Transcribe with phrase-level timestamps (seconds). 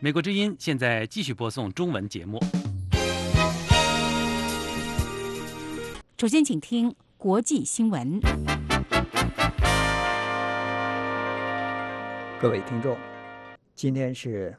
[0.00, 2.40] 美国之音现在继续播送中文节目。
[6.18, 8.20] 首先，请听国际新闻。
[12.40, 12.96] 各位听众，
[13.74, 14.56] 今天是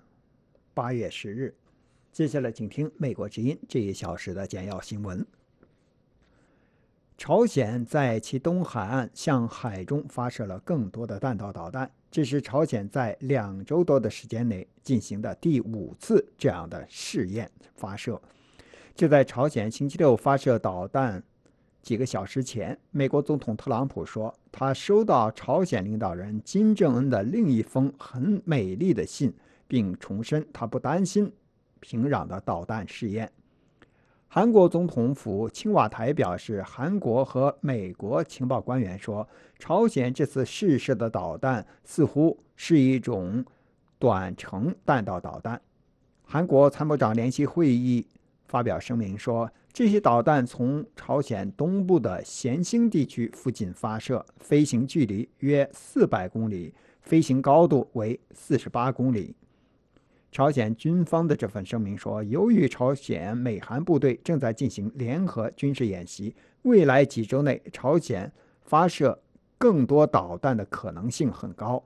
[0.74, 1.54] 八月十日。
[2.14, 5.26] 接下来，请听美国之音这一小时的简要新闻。
[7.18, 18.22] 朝鲜在其东海岸向海中发射了更多的弹道导弹，这是朝鲜在两周多的时间内进行的第五次这样的试验发射。
[18.94, 21.22] 就在朝鲜星期六发射导弹
[21.82, 29.34] 几个小时前，美国总统特朗普说，他收到朝鲜领导人金正恩的另一封很美丽的信，
[29.68, 31.32] 并重申他不担心
[31.80, 33.32] 平壤的导弹试验。
[34.30, 39.28] 韩国总统府青瓦台表示，韩国和美国情报官员说，
[39.58, 43.44] 朝鲜这次试射的导弹似乎是一种
[43.98, 45.60] 短程弹道导弹。
[46.24, 48.06] 韩国参谋长联席会议
[48.48, 59.34] 发表声明说，这些导弹从朝鲜东部的咸兴地区附近发射，飞行距离约四百公里，飞行高度为四十八公里。
[60.38, 69.20] 朝鲜军方的这份声明说，由于朝鲜美韩部队正在进行联合军事演习，未来几周内朝鲜发射
[69.58, 71.84] 更多导弹的可能性很高。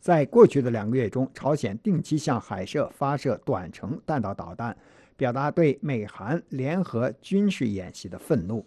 [0.00, 4.74] 在过去的两个月中，朝鲜定期向海射发射短程弹道导弹，
[5.14, 8.64] 表达对美韩联合军事演习的愤怒。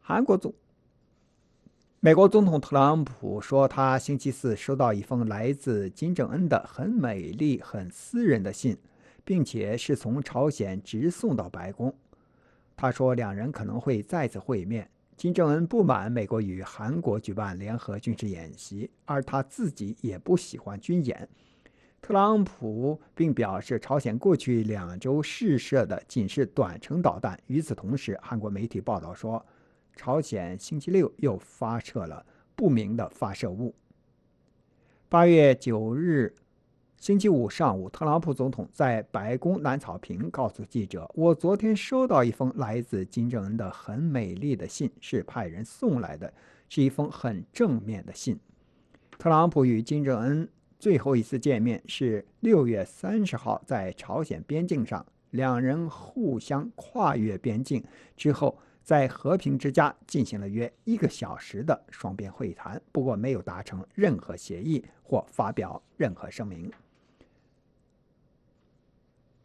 [0.00, 0.54] 韩国总。
[2.06, 8.78] 美国总统特朗普说，他星期四收到一封来自金正恩的很美丽、很私人的信，
[9.24, 11.92] 并且是从朝鲜直送到白宫。
[12.76, 14.88] 他说，两人可能会再次会面。
[15.16, 21.28] 金正恩不满美国与韩国举办联合军事演习，而他自己也不喜欢军演。
[22.00, 27.36] 特朗普并表示，朝鲜过去两周试射的仅是短程导弹。
[27.48, 29.44] 与此同时，韩国媒体报道说。
[29.96, 32.24] 朝鲜星期六又发射了
[32.54, 33.74] 不明的发射物。
[35.08, 36.34] 八月九日，
[36.98, 46.32] 星期五上午，特朗普总统在白宫南草坪告诉记者：“我昨天收到一封来自金正恩的很美丽的信，是派人送来的，
[46.68, 48.38] 是一封很正面的信。”
[49.18, 50.48] 特朗普与金正恩
[50.78, 57.82] 最后一次见面是六月三十号在朝鲜边境上，两人互相跨越边境
[58.16, 58.58] 之后。
[58.86, 66.70] 在和平之家进行了约一个小时的双边会谈，不过没有达成任何协议或发表任何声明。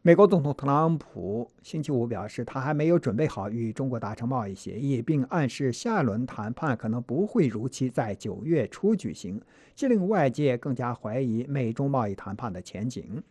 [0.03, 9.41] 美国总统特朗普星期五表示，他还没有准备好与中国达成贸易协议，并暗示下一轮谈判可能不会如期在九月初举行，
[9.75, 13.23] 这令外界更加怀疑美中贸易谈判的前景。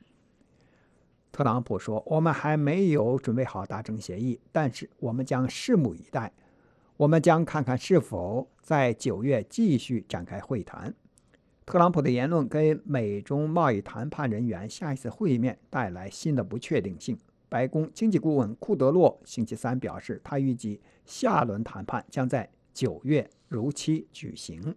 [1.33, 6.33] 特朗普说：“我们还没有准备好达成协议，但是我们将拭目以待。
[6.97, 10.93] 我们将看看是否在九月继续展开会谈。”
[11.65, 17.17] 特朗普的言论给美中贸易谈判人员下一次会面带来新的不确定性。
[17.49, 24.75] 白宫经济顾问库德洛星期三表示，他预计下轮谈判将在九月如期举行。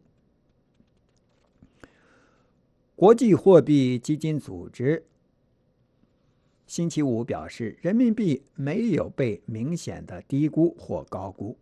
[2.96, 5.04] 国际货币基金组织。
[6.66, 11.58] 星期五表示，人民币没有被明显的低估或高估。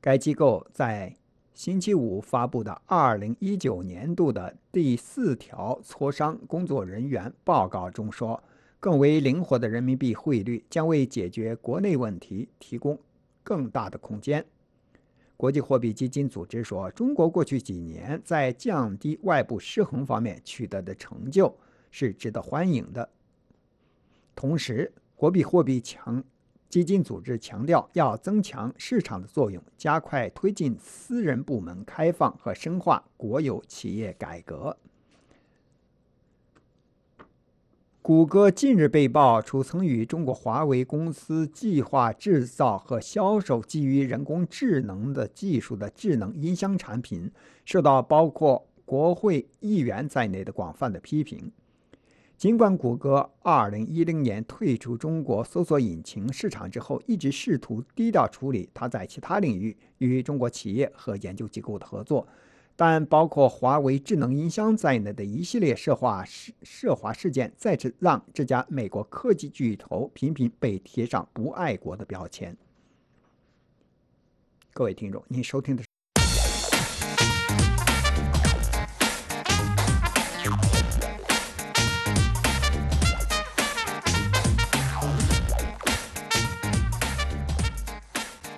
[0.00, 1.14] 该机构在
[1.54, 8.42] 星期五发布的2019年度的第四条磋商工作人员报告中说，
[8.80, 12.98] 更为灵活的人民币汇率将为解决国内问题提供
[13.44, 14.44] 更大的空间。
[15.36, 21.54] 国际货币基金组织说，中国过去几年在降低外部失衡方面取得的成就
[21.90, 23.08] 是值得欢迎的。
[24.34, 26.22] 同时，国际货币强
[26.68, 34.76] 基金组织强调要增强市场的作用，加快推进私人部门开放和深化国有企业改革。
[38.00, 47.30] 谷歌近日被曝出曾与中国华为公司计划制造和销售基于人工智能的技术的智能音箱产品，
[47.64, 51.52] 受到包括国会议员在内的广泛的批评。
[52.42, 62.26] 尽管谷歌2010年退出中国搜索引擎市场之后，一直试图低调处理它在其他领域与中国企业和研究机构的合作，
[62.74, 72.56] 但包括华为智能音箱在内的一系列涉华事涉华事件，再次让这家美国科技巨头频频被贴上不爱国的标签。
[74.72, 75.84] 各位听众，您收听的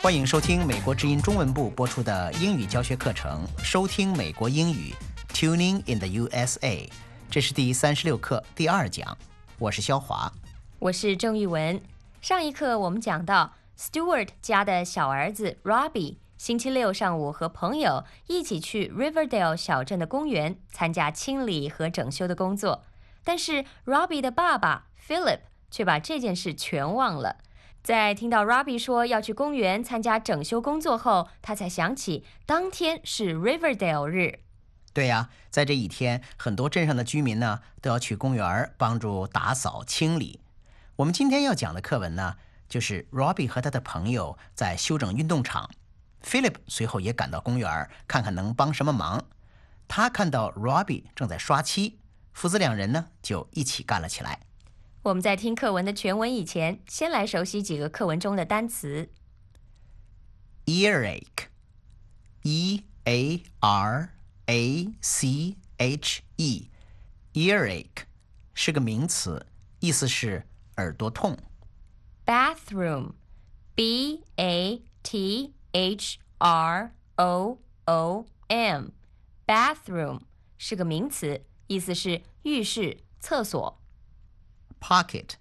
[0.05, 4.93] 欢迎收听美国之音中文部播出的英语教学课程，收听美国英语
[5.33, 6.87] ，Tuning in the USA。
[7.31, 9.17] 这是第三十六课第二讲，
[9.59, 10.31] 我是肖华。
[10.79, 11.81] 我是郑玉文。
[12.21, 22.85] 上一课我们讲到，Stewart 家的小儿子 Robbie 星期六上午和朋友一起去 Riverdale 小镇的公园参加清理和整修的工作，
[23.25, 25.41] 但是 Robbie 的爸爸 Philip
[25.71, 27.39] 却把这件事全忘了。
[27.85, 34.41] 在听到 Robbie 说要去公园参加整修工作后，他才想起当天是 Riverdale 日。
[34.95, 40.41] 对呀，在这一天，很多镇上的居民呢都要去公园帮助打扫清理。
[40.97, 42.37] 我们今天要讲的课文呢，
[42.71, 45.69] 就是 Robbie 和他的朋友在修整运动场。
[46.23, 49.23] Philip 随后也赶到公园，看看能帮什么忙。
[49.87, 51.99] 他看到 Robbie 正在刷漆，
[52.33, 54.41] 父子两人呢就一起干了起来。
[55.05, 59.11] 我们在听课文的全文以前，先来熟悉几个课文中的单词。
[60.65, 61.21] earache，e
[63.05, 64.15] a r
[64.47, 68.05] a c h e，earache
[68.55, 69.45] 是个名词，
[69.81, 70.47] 意思是
[70.79, 71.37] 耳朵痛。
[72.25, 80.23] bathroom，b a t h r o o m，bathroom
[80.57, 83.84] 是个名词，意思是浴室、厕所。
[84.84, 85.36] pocket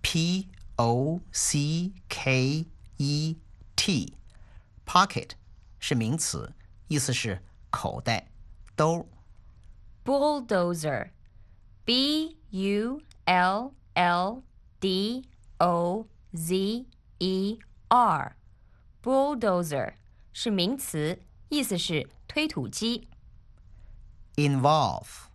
[0.00, 2.66] p o c k
[2.96, 3.36] e
[3.76, 4.14] t
[4.86, 5.30] pocket
[5.78, 6.52] 是名词，
[6.88, 8.30] 意思是口袋、
[8.76, 9.06] 兜。
[10.04, 11.10] bulldozer
[11.84, 14.42] b u l l
[14.80, 15.24] d
[15.58, 16.86] o z
[17.18, 18.36] e r
[19.02, 19.94] bulldozer
[20.32, 23.08] 是名词，意思是推土机。
[24.36, 25.28] involve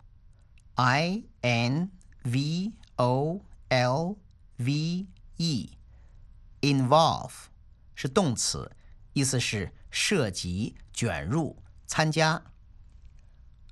[0.74, 1.90] i n
[2.24, 2.72] v
[3.02, 4.16] o l
[4.56, 5.70] v e
[6.60, 7.32] involve
[7.94, 8.70] 是动词，
[9.12, 12.42] 意思是涉及、卷入、参加。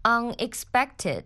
[0.03, 1.25] unexpected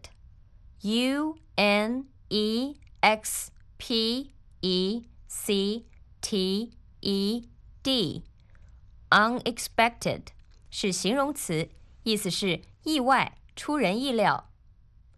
[0.80, 5.84] u n e x p e c
[6.20, 7.48] t e
[7.82, 8.24] d
[9.10, 10.28] unexpected
[10.70, 11.70] 是形容词，
[12.04, 14.50] 意思是意外、出人意料。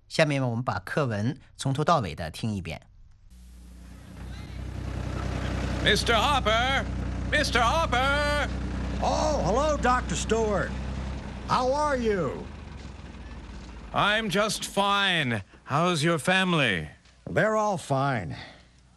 [0.09, 2.81] 下面我们把课文从头到尾的听一遍。
[5.85, 6.15] Mr.
[6.15, 6.85] Hopper!
[7.31, 7.61] Mr.
[7.61, 8.49] Hopper!
[9.03, 10.15] Oh, hello, Dr.
[10.15, 10.71] Stewart.
[11.49, 12.45] How are you?
[13.93, 15.43] I'm just fine.
[15.65, 16.89] How's your family?
[17.29, 18.37] They're all fine.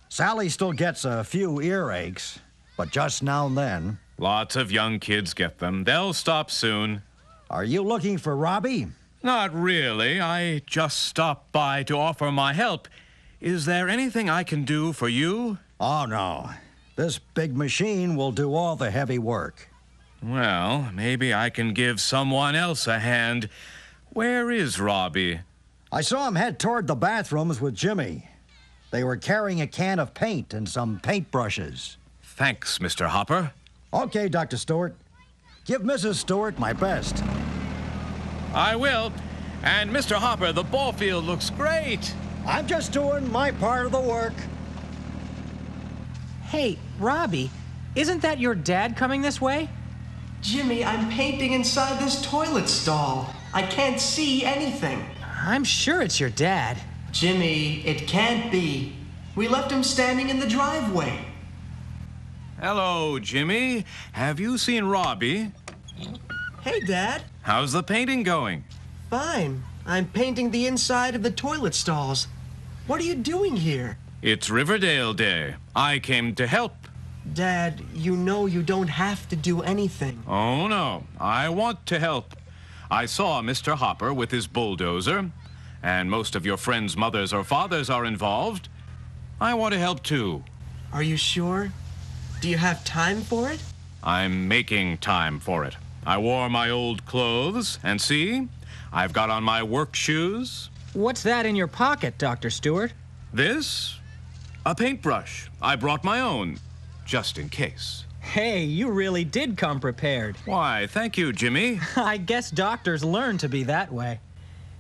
[0.09, 2.38] Sally still gets a few earaches,
[2.77, 3.97] but just now and then.
[4.17, 5.83] Lots of young kids get them.
[5.83, 7.01] They'll stop soon.
[7.50, 8.88] Are you looking for Robbie?
[9.22, 10.20] Not really.
[10.20, 12.88] I just stopped by to offer my help.
[13.40, 15.58] Is there anything I can do for you?
[15.78, 16.50] Oh, no.
[16.96, 19.69] This big machine will do all the heavy work.
[20.22, 23.49] Well, maybe I can give someone else a hand.
[24.11, 25.40] Where is Robbie?
[25.93, 28.28] I saw him head toward the bathrooms with Jimmy.
[28.90, 31.96] They were carrying a can of paint and some paintbrushes.
[32.23, 33.06] Thanks, Mr.
[33.06, 33.52] Hopper.
[33.93, 34.56] Okay, Dr.
[34.56, 34.94] Stewart.
[35.64, 36.16] Give Mrs.
[36.16, 37.23] Stewart my best.
[38.55, 39.12] I will.
[39.62, 40.16] And Mr.
[40.16, 42.14] Hopper, the ball field looks great.
[42.47, 44.33] I'm just doing my part of the work.
[46.45, 47.50] Hey, Robbie,
[47.95, 49.69] isn't that your dad coming this way?
[50.40, 53.33] Jimmy, I'm painting inside this toilet stall.
[53.52, 55.04] I can't see anything.
[55.42, 56.78] I'm sure it's your dad.
[57.12, 58.97] Jimmy, it can't be.
[59.37, 61.25] We left him standing in the driveway.
[62.61, 63.85] Hello, Jimmy.
[64.12, 65.52] Have you seen Robbie?
[66.62, 67.23] Hey, Dad.
[67.50, 68.62] How's the painting going?
[69.11, 69.64] Fine.
[69.85, 72.28] I'm painting the inside of the toilet stalls.
[72.87, 73.99] What are you doing here?
[74.23, 75.57] It's Riverdale Day.
[75.75, 76.76] I came to help.
[77.35, 80.23] Dad, you know you don't have to do anything.
[80.28, 81.09] Oh, no.
[81.19, 82.37] I want to help.
[82.88, 83.75] I saw Mr.
[83.75, 85.33] Hopper with his bulldozer,
[85.83, 88.69] and most of your friends' mothers or fathers are involved.
[89.40, 90.45] I want to help too.
[90.92, 91.73] Are you sure?
[92.40, 93.61] Do you have time for it?
[94.04, 95.75] I'm making time for it.
[96.07, 98.49] I wore my old clothes, and see,
[98.92, 100.71] I've got on my work shoes.
[100.92, 102.50] What's that in your pocket, Dr.
[102.50, 102.92] Stewart?
[103.33, 103.99] This?
[104.66, 105.49] A paintbrush.
[105.62, 106.59] I brought my own,
[107.04, 108.04] just in case.
[108.21, 110.37] Hey, you really did come prepared.
[110.45, 111.80] Why, thank you, Jimmy.
[111.97, 114.21] I guess doctors learn to be that way.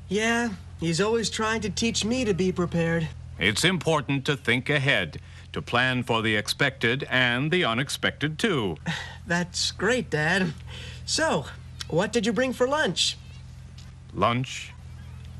[0.08, 3.08] Yeah, he's always trying to teach me to be prepared.
[3.38, 5.20] It's important to think ahead,
[5.52, 8.76] to plan for the expected and the unexpected, too.
[9.26, 10.52] That's great, Dad.
[11.09, 11.45] So,
[11.89, 13.17] what did you bring for lunch?
[14.13, 14.73] Lunch?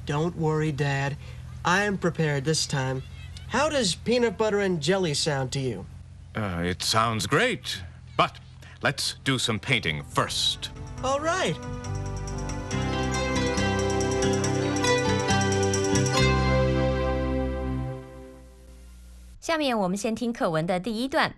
[0.06, 1.18] Don't worry, Dad.
[1.64, 3.02] I am prepared this time.
[3.48, 5.86] How does peanut butter and jelly sound to you?
[6.36, 7.82] Uh, it sounds great.
[8.18, 8.40] But
[8.84, 10.70] let's do some painting first.
[11.04, 11.56] All right.
[19.40, 21.36] 下面我们先听课文的第一段。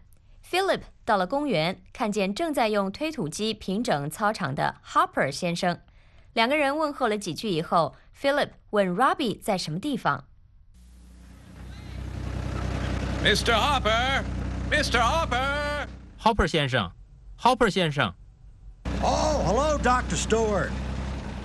[0.50, 5.82] Philip 到了公园，看见正在用推土机平整操场的 Hopper 先生。
[6.34, 10.26] 两个人问候了几句以后，Philip 问 Robbie 在什么地方。
[13.24, 13.54] Mr.
[13.54, 14.24] Hopper!
[14.70, 15.02] Mr.
[15.02, 15.88] Hopper!
[16.22, 16.92] Hopper 先生，
[17.42, 18.14] Hopper 先生，
[19.02, 20.16] Oh, hello, Dr.
[20.16, 20.70] Stewart.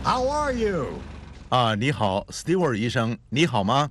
[0.05, 1.01] How are you?
[1.49, 3.91] 啊，你好，Stewart 医生，你好吗？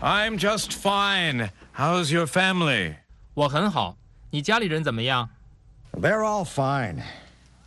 [0.00, 1.50] I'm just fine.
[1.74, 2.96] How's your family?
[3.34, 3.96] 我很好。
[4.30, 5.28] 你家里人怎么样？
[5.92, 7.02] They're all fine.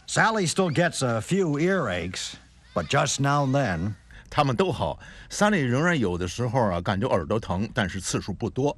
[0.07, 2.33] Sally still gets a few earaches,
[2.73, 3.93] but just now and then.
[4.29, 4.99] 他们都好。
[5.29, 8.77] Sunny 仍然有的时候啊，感觉耳朵疼，但是次数不多。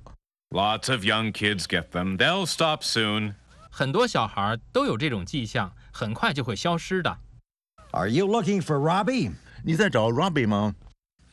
[0.50, 2.18] Lots of young kids get them.
[2.18, 3.34] They'll stop soon.
[3.70, 7.18] 很多小孩都有这种迹象，很快就会消失的。
[7.92, 9.34] Are you looking for Robbie?
[9.64, 10.76] 你在找 Robbie 吗？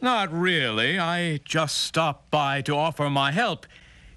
[0.01, 1.01] Not really.
[1.01, 3.63] I just stopped by to offer my help.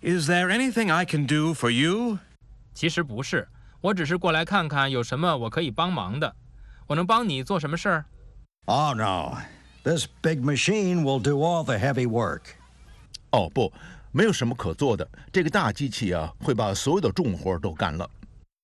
[0.01, 2.19] Is there anything I can do for you?
[2.75, 3.47] 其实不是，
[3.81, 6.35] 我只是过来看看有什么我可以帮忙的。
[6.87, 8.05] 我能帮你做什么事儿？
[8.65, 9.37] Oh, no.
[9.83, 12.41] This big machine will do all the heavy work.
[13.31, 13.73] 哦，不，
[14.11, 15.07] 没有什么可做的。
[15.31, 18.09] 这个大机器啊，会把所有的重活都干了。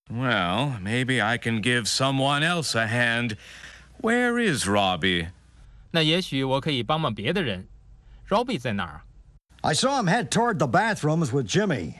[0.09, 3.37] Well, maybe I can give someone else a hand.
[4.01, 5.29] Where is Robbie?
[5.91, 7.67] 那也许我可以帮帮别的人。
[8.29, 9.01] Robbie 在哪儿？
[9.61, 11.95] I saw him head toward the bathrooms with Jimmy.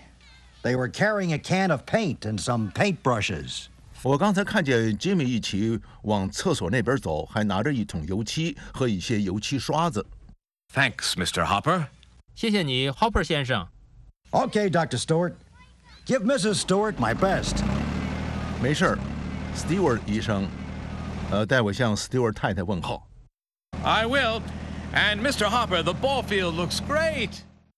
[0.64, 3.68] They were carrying a can of paint and some paintbrushes.
[4.04, 10.06] 我刚才看见 Jimmy 一起往厕所那边走，还拿着一桶油漆和一些油漆刷子。
[10.74, 11.46] Thanks, Mr.
[11.46, 11.88] Hopper.
[12.36, 13.68] 谢谢你，Hopper 先生。
[14.32, 14.98] Okay, Dr.
[15.00, 15.34] Stewart.
[16.06, 16.56] Give Mrs.
[16.56, 17.64] Stewart my best.
[18.62, 19.00] 没事儿，
[19.56, 20.48] Stewart 医生，
[21.32, 23.08] 呃，代我向 Stewart 太太问好。
[23.84, 24.42] I will.
[24.94, 25.50] And Mr.
[25.50, 27.32] Hopper, the ball field looks great.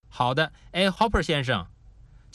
[0.09, 1.65] 好的，哎，Hopper 先生，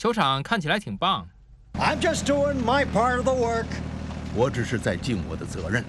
[0.00, 1.28] 球场看起来挺棒。
[1.74, 3.66] I'm just doing my part of the work.
[4.34, 5.84] 我只是在尽我的责任。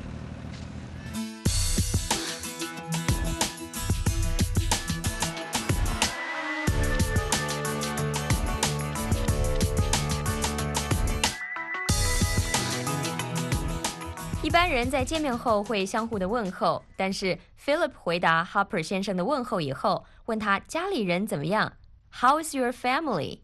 [14.44, 21.72] 一般人在见面后会相互的问候，但是 Philip 回答 Hopper 先生的问候以后，问他家里人怎么样
[22.14, 23.40] ？How's your family？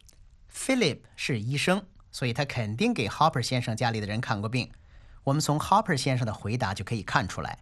[0.57, 4.71] Philip 是医生，所以他肯定给 Hopper 先生家里的人看过病。
[5.23, 7.59] 我们从 Hopper 先生的回答就可以看出来。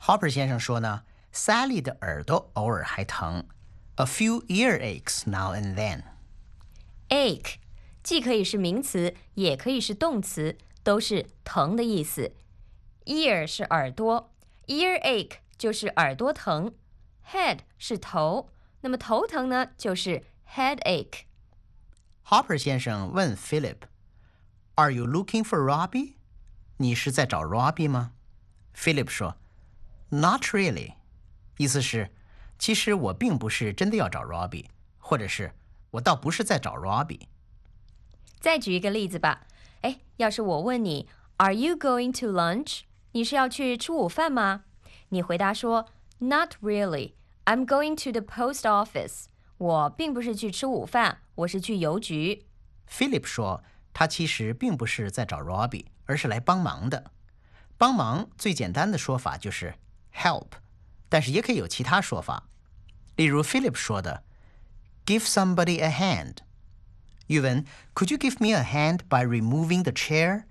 [0.00, 1.02] Hopper 先生说呢
[1.34, 3.44] ，Sally 的耳朵偶尔还疼
[3.96, 6.02] ，a few earaches now and then。
[7.10, 7.56] ache
[8.02, 12.32] 既可以是名词，也可以是动词，都是疼的意思。
[13.04, 14.32] ear 是耳朵
[14.68, 16.74] ，earache 就是耳朵疼
[17.30, 18.48] ，head 是头，
[18.80, 20.22] 那么头疼呢就是
[20.54, 21.24] headache。
[22.25, 26.15] Hopper 先生问 Philip：“Are you looking for Robbie？”
[26.77, 28.11] 你是在找 Robbie 吗？
[28.75, 30.93] Philip 说：“Not really。”
[31.57, 32.11] 意思是，
[32.59, 34.65] 其实我并不是真的要找 Robbie，
[34.99, 35.53] 或者是
[35.91, 37.21] 我倒不是在找 Robbie。
[38.39, 39.47] 再举一个例子吧。
[39.81, 41.07] 哎，要是我问你，
[41.37, 42.81] Are you going to lunch？
[43.13, 44.65] 你是要去吃午饭吗？
[45.09, 45.87] 你回答说，
[46.19, 47.13] Not really.
[47.45, 49.25] I'm going to the post office.
[49.62, 52.46] 我并不是去吃午饭，我是去邮局。
[52.90, 57.12] Philip 说，他其实并不是在找 Robbie，而是来帮忙的。
[57.78, 59.74] 帮忙最简单的说法就是
[60.12, 60.48] help，
[61.08, 62.48] 但是也可以有其他说法。
[63.14, 64.24] 例如 Philip 说的
[65.06, 66.38] ，give somebody a hand。
[67.28, 67.64] 语文
[67.94, 70.42] ，Could you give me a hand by removing the chair？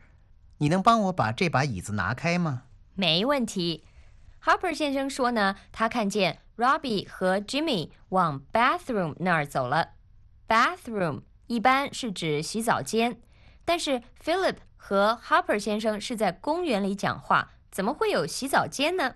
[0.59, 2.63] 你能帮我把这把椅子拿开吗？
[2.93, 3.83] 没问题。
[4.41, 9.93] Harper 先生说呢，他看见 Robbie 和 Jimmy 往 bathroom 那儿走了。
[10.47, 13.19] bathroom 一般是指洗澡间，
[13.65, 19.15] 但是 Philip 和 Harper 先生是在公园里讲话，怎么会有洗澡间呢？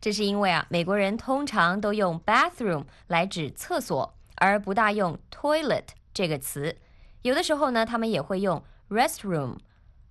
[0.00, 6.76] 这是因为啊，美国人通常都用 bathroom 来指厕所，而不大用 toilet 这个词。
[7.22, 9.58] 有的时候呢，他们也会用 restroom。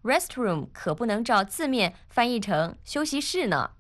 [0.04, 3.72] restroom 可不能照字面翻译成休息室呢。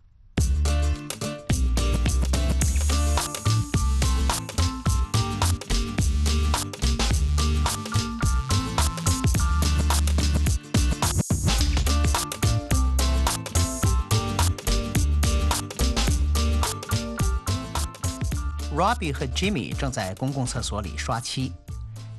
[18.79, 21.53] Robbie 和 Jimmy 正在公共厕所里刷漆。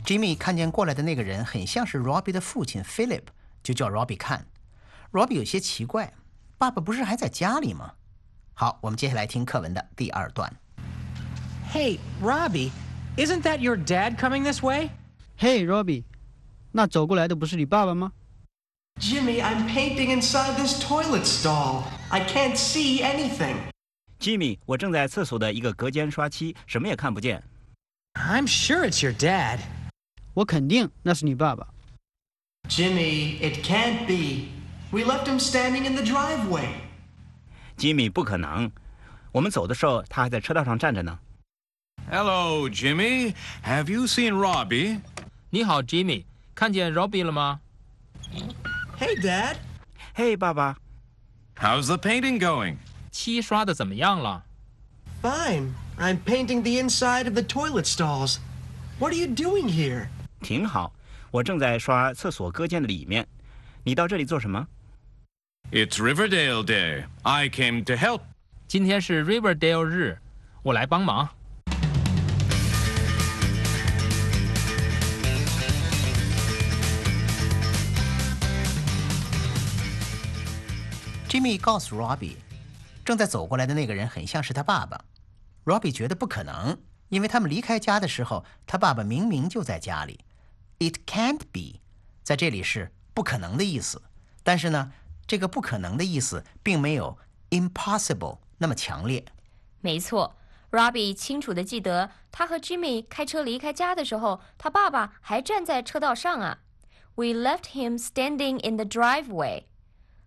[0.05, 3.23] Jimmy 看见过来的那个人很像是 Robbie 的父亲 Philip，
[3.63, 4.45] 就叫 Robbie 看。
[5.11, 6.13] Robbie 有些奇怪，
[6.57, 7.93] 爸爸不是还在家里吗？
[8.53, 10.53] 好，我们接下来听课文的第二段。
[11.73, 12.71] Hey, Robbie,
[13.17, 14.91] isn't that your dad coming this way?
[15.37, 16.03] 嘿，Robbie，
[16.71, 18.13] 那走过来的不是你爸爸吗？
[19.01, 21.83] Jimmy, I'm painting inside this toilet stall.
[22.09, 23.57] I can't see anything.
[24.19, 27.43] Jimmy，我正在厕所的一个隔间刷漆，什么也看不见。
[28.13, 29.59] I'm sure it's your dad.
[30.33, 31.67] 我肯定那是你爸爸。
[32.69, 34.47] Jimmy, it can't be.
[34.91, 36.69] We left him standing in the driveway.
[37.77, 38.71] Jimmy，不可能，
[39.31, 41.19] 我们走的时候他还在车道上站着呢。
[42.09, 43.33] Hello, Jimmy.
[43.63, 45.01] Have you seen Robbie?
[45.49, 46.23] 你好，Jimmy，
[46.53, 47.59] 看见 Robbie 了吗？
[48.97, 49.57] Hey, Dad.
[50.13, 50.77] 嘿，爸爸，
[51.57, 52.77] How's the painting going?
[53.11, 54.43] 漆刷的怎么样了？
[55.21, 55.71] Fine.
[55.97, 58.37] I'm painting the inside of the toilet stalls.
[58.99, 60.07] What are you doing here?
[60.41, 60.93] 挺好，
[61.31, 63.25] 我正在刷厕所隔间的里面。
[63.83, 64.67] 你到这里做什么？
[65.71, 67.05] It's Riverdale Day.
[67.23, 68.21] I came to help.
[68.67, 70.17] 今天是 Riverdale 日，
[70.63, 71.29] 我来帮忙。
[81.27, 82.35] Jimmy 告诉 Robbie，
[83.04, 85.04] 正在走过来的那个人很像是他爸爸。
[85.64, 86.78] Robbie 觉得不可能，
[87.08, 90.20] 因为他们离开家的时候，他爸爸明明就在家里。
[90.78, 91.80] It can't be，
[92.22, 94.02] 在这里是不可能的意思。
[94.42, 94.92] 但是呢，
[95.26, 97.18] 这个不可能的意思并没有
[97.50, 99.24] impossible 那么强烈。
[99.80, 100.36] 没错
[100.70, 106.60] ，Robbie 清楚地记得，他和 Jimmy 开车离开家的时候，他爸爸还站在车道上啊。
[107.16, 109.64] We left him standing in the driveway.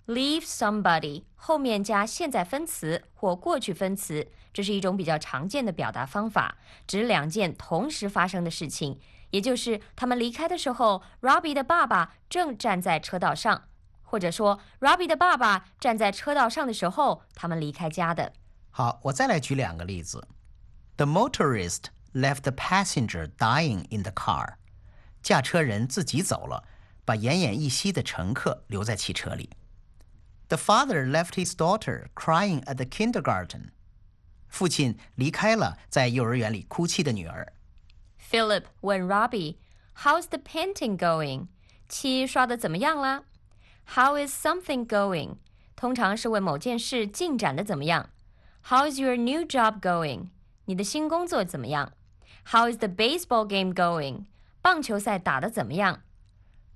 [0.06, 9.00] Leave somebody 后面加现在分词或过去分词，这是一种比较常见的表达方法，指两件同时发生的事情。
[9.30, 13.64] 也就是他们离开的时候，Robbie 的爸爸正站在车道上，
[14.04, 18.34] 或者说 Robbie 的爸爸站在车道上的时候，他们离开家的。
[18.70, 20.28] 好，我再来举两个例子。
[20.98, 24.56] The motorist left the passenger dying in the car。
[25.24, 26.66] 驾车人自己走了，
[27.06, 29.50] 把奄奄一息的乘客留在汽车里。
[30.53, 33.73] The father left his daughter crying at the kindergarten。
[34.49, 37.53] 父亲离开了在幼儿园里哭泣的女儿。
[38.31, 41.49] Philip 问 Robbie，How's the painting going？
[41.89, 43.25] 漆刷的怎么样啦？
[43.95, 45.37] How is something going？
[45.77, 48.11] 通常是问某件事进展的怎么样。
[48.67, 50.29] How's your new job going？
[50.65, 51.93] 你的新工作怎么样？
[52.47, 54.25] How is the baseball game going？
[54.61, 56.03] 棒球赛打得怎么样？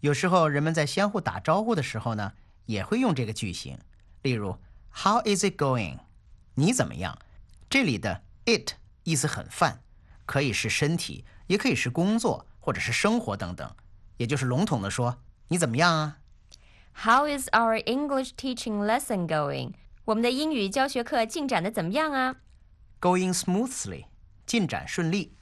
[0.00, 2.32] 有时候人们在相互打招呼的时候呢，
[2.67, 3.79] 也会用这个句型。
[4.21, 4.57] 例如
[4.91, 5.97] ，How is it going？
[6.53, 7.17] 你怎么样？
[7.69, 9.81] 这里的 it 意思很泛，
[10.25, 13.75] 可以是身体，也可以是工作或者是生活等等，
[14.17, 16.19] 也就是笼统的说你怎么样啊
[16.93, 19.73] ？How is our English teaching lesson going？
[20.05, 22.37] 我们的英语教学课进展的怎么样啊
[22.99, 24.05] ？Going smoothly，
[24.45, 25.36] 进展顺利。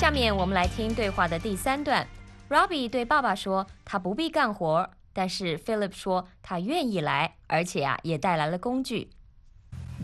[0.00, 2.06] 下面我们来听对话的第三段。
[2.48, 9.10] Robbie 对爸爸说他不必干活，但是 Philip 说他愿意来，而且啊也带来了工具。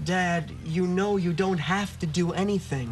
[0.05, 2.91] Dad, you know you don't have to do anything.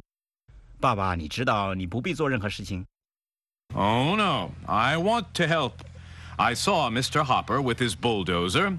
[0.78, 2.86] 爸爸，你知道你不必做任何事情。
[3.74, 4.50] Oh, no.
[4.66, 5.72] I want to help.
[6.36, 7.24] I saw Mr.
[7.24, 8.78] Hopper with his bulldozer,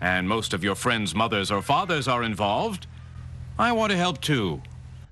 [0.00, 2.82] and most of your friends' mothers or fathers are involved.
[3.56, 4.60] I want to help too.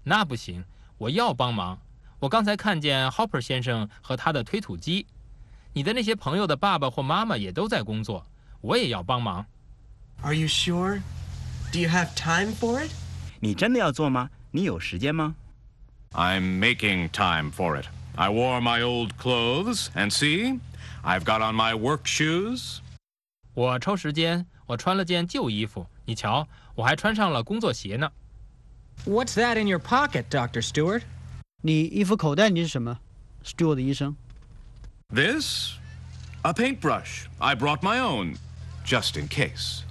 [0.05, 0.65] 那不行，
[0.99, 1.79] 我要帮忙。
[2.23, 5.07] 我刚才看见 Hopper 先生和他的推土机，
[5.73, 8.27] 你的那些朋友的爸爸或妈妈也都在工作，
[8.61, 9.47] 我也要帮忙。
[10.23, 11.01] Are you sure?
[11.73, 12.91] Do you have time for it?
[13.41, 14.31] 你真的要做吗？
[14.51, 15.35] 你有时间吗？
[16.13, 17.87] I'm making time for it.
[18.17, 20.59] I wore my old clothes, and see,
[21.05, 22.79] I've got on my work shoes.
[23.55, 28.11] 我抽时间，我穿了件旧衣服，你瞧，我还穿上了工作鞋呢。
[29.05, 30.63] What's that in your pocket, Dr.
[30.63, 31.03] Stewart?
[31.66, 33.00] 你衣服口袋里是什么
[33.42, 34.14] ？Stewart 医生。
[35.08, 35.76] This?
[36.42, 37.28] A paintbrush.
[37.38, 38.36] I brought my own,
[38.86, 39.84] just in case.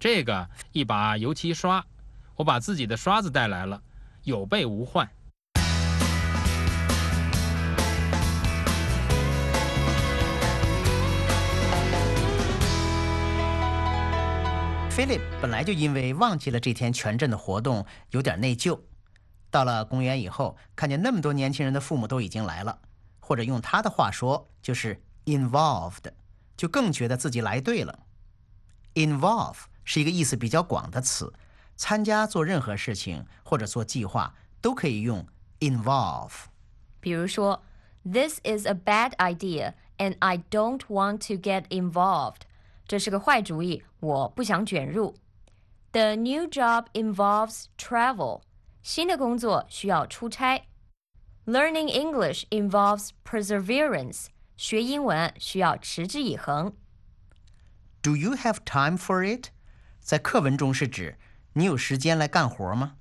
[0.00, 1.84] 这个一把油漆刷，
[2.36, 3.82] 我把自己的刷子带来了，
[4.22, 5.06] 有备无患。
[14.90, 18.80] Philip 本来就因为忘记了这天全镇的活动，有点内疚。
[19.53, 22.79] 到了公园以后，看见那么多年轻人的父母都已经来了，
[23.19, 26.11] 或者用他的话说就是 involved，
[26.55, 27.99] 就更觉得自己来对了。
[28.95, 31.33] Involve 是一个意思比较广的词，
[31.75, 35.25] 参加做任何事情或者做计划都可以用
[35.59, 36.45] involve。
[36.99, 37.63] 比如说，
[38.03, 42.41] This is a bad idea, and I don't want to get involved。
[42.87, 45.15] 这是个坏主意，我不想卷入。
[45.91, 48.41] The new job involves travel。
[48.83, 50.67] 新的工作需要出差。
[51.45, 54.27] Learning English involves perseverance。
[54.57, 56.75] 学英文需要持之以恒。
[58.01, 59.51] Do you have time for it？
[60.01, 61.17] 在课文中是指
[61.53, 62.97] 你有时间来干活吗？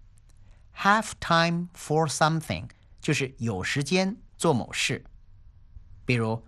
[0.77, 2.69] Have time for something
[3.01, 5.05] 就是有时间做某事。
[6.05, 6.45] 比如，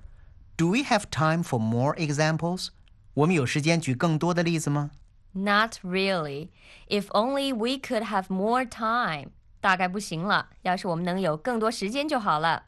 [0.56, 2.68] Do we have time for more examples？
[3.14, 4.92] 我们有时间举更多的例子吗
[5.34, 6.48] ？Not really.
[6.88, 9.30] If only we could have more time.
[9.60, 10.48] 大概不行了。
[10.62, 12.64] 要是我们能有更多时间就好了。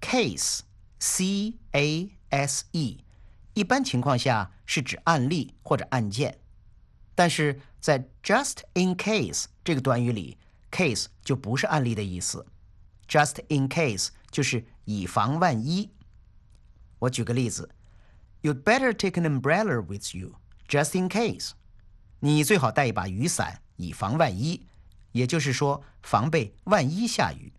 [0.00, 0.60] Case,
[0.98, 3.04] C A S E，
[3.54, 6.38] 一般情况下是指案例或者案件，
[7.14, 10.36] 但是在 just in case 这个短语里，
[10.70, 12.46] case 就不是案例的意思。
[13.08, 15.90] just in case 就是以防万一。
[16.98, 17.70] 我举个例子，
[18.42, 20.34] You'd better take an umbrella with you
[20.68, 21.52] just in case。
[22.21, 24.61] 你最好带一把雨伞，以防万一。
[25.13, 27.53] 也就是说，防备万一下雨。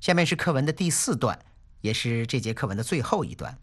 [0.00, 1.38] 下面是课文的第四段，
[1.82, 3.56] 也是这节课文的最后一段。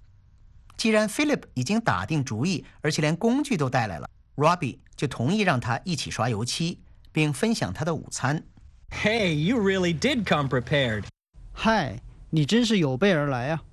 [0.77, 6.79] 既然 Philip 已经打定主意，而且连工具都带来了，Robbie 就同意让他一起刷油漆，
[7.11, 8.43] 并分享他的午餐。
[8.91, 11.05] Hey, you really did come prepared.
[11.51, 11.99] 嗨，
[12.29, 13.63] 你真是有备而来啊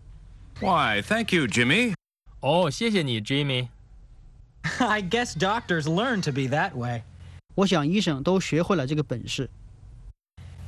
[0.59, 1.93] ！Why, thank you, Jimmy.
[2.41, 7.03] 哦，谢谢你，Jimmy。I guess doctors learn to be that way.
[7.55, 9.49] 我想医生都学会了这个本事。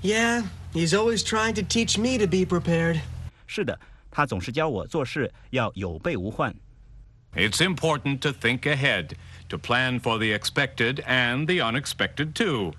[0.01, 0.43] Yeah,
[0.73, 2.99] he's always trying to teach me to be prepared.
[3.47, 3.79] 是的，
[4.11, 6.53] 他总是教我做事要有备无患。
[7.35, 9.13] It's important to think ahead,
[9.49, 12.73] to plan for the expected and the unexpected too.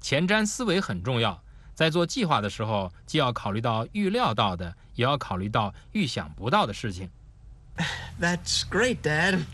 [0.00, 1.42] 前瞻思维很重要，
[1.74, 7.08] 在做计划的时候，既要考虑到预料到的，也要考虑到预想不到的事情。
[8.20, 9.44] That's great, Dad.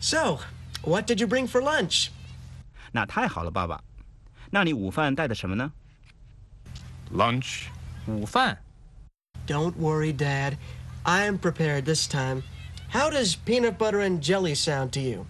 [0.00, 0.40] So,
[0.82, 2.08] what did you bring for lunch?
[2.92, 3.82] 那太好了，爸爸。
[4.50, 5.72] 那你午饭带的什么呢？
[7.12, 7.68] Lunch.
[8.06, 8.58] 午饭。
[9.46, 10.58] Don't worry, Dad.
[11.04, 12.42] I'm prepared this time.
[12.92, 15.26] How does peanut butter and jelly sound to you?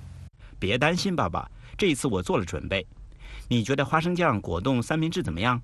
[0.59, 1.49] 别担心，爸爸。
[1.79, 2.87] 这一次我做了准备。
[3.49, 5.63] 你觉得花生酱果冻三明治怎么样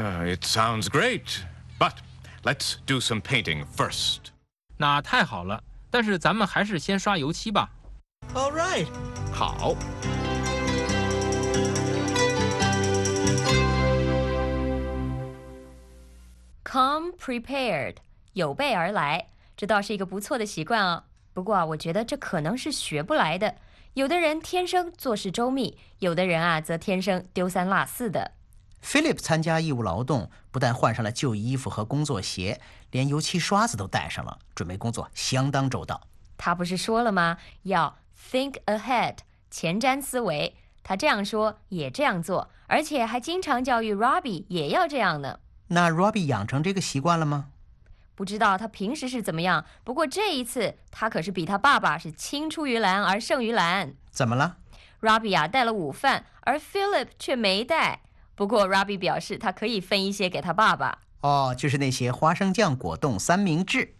[0.00, 1.44] ？Uh, it sounds great.
[1.78, 1.92] But
[2.42, 4.30] let's do some painting first.
[4.78, 7.70] 那太好了，但是咱们还是先刷油漆吧。
[8.32, 8.86] All right，
[9.30, 9.76] 好。
[16.64, 17.96] Come prepared，
[18.32, 21.04] 有备而来，这倒是一个不错的习惯哦。
[21.34, 23.56] 不过啊，我觉得这可能是学不来的。
[23.94, 28.32] 有的人天生做事周密，有的人啊则天生丢三落四的。
[28.82, 36.00] Philip 参加义务劳动，不但换上了旧衣服和工作鞋，连油漆刷子都带上了，准备工作相当周到。
[36.36, 37.36] 他不是说了吗？
[37.64, 37.98] 要
[38.30, 39.18] think ahead，
[39.50, 40.56] 前瞻思维。
[40.82, 45.38] 他这样说，也这样做，而且还经常教育 Robbie 也要这样呢。
[45.68, 47.50] 那 Robbie 养成这个习惯了吗？
[48.14, 49.64] 不知道他平时是怎么样。
[49.84, 53.94] 不过这一次，他可是比他爸爸是青出于蓝而胜于蓝。
[54.10, 54.56] 怎么了
[55.02, 58.00] ？Robbie 啊带了午饭，而 Philip 却没带。
[58.40, 60.96] 不过，Robbie 表示他可以分一些给他爸爸。
[61.20, 63.92] 哦，就是那些花生酱果冻三明治。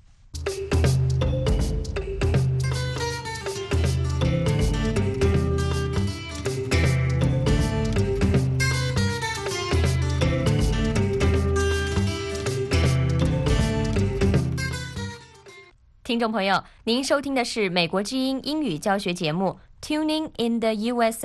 [16.03, 21.18] 听众朋友，您收听的是美国之音英语教学节目《Tuning in the USA》，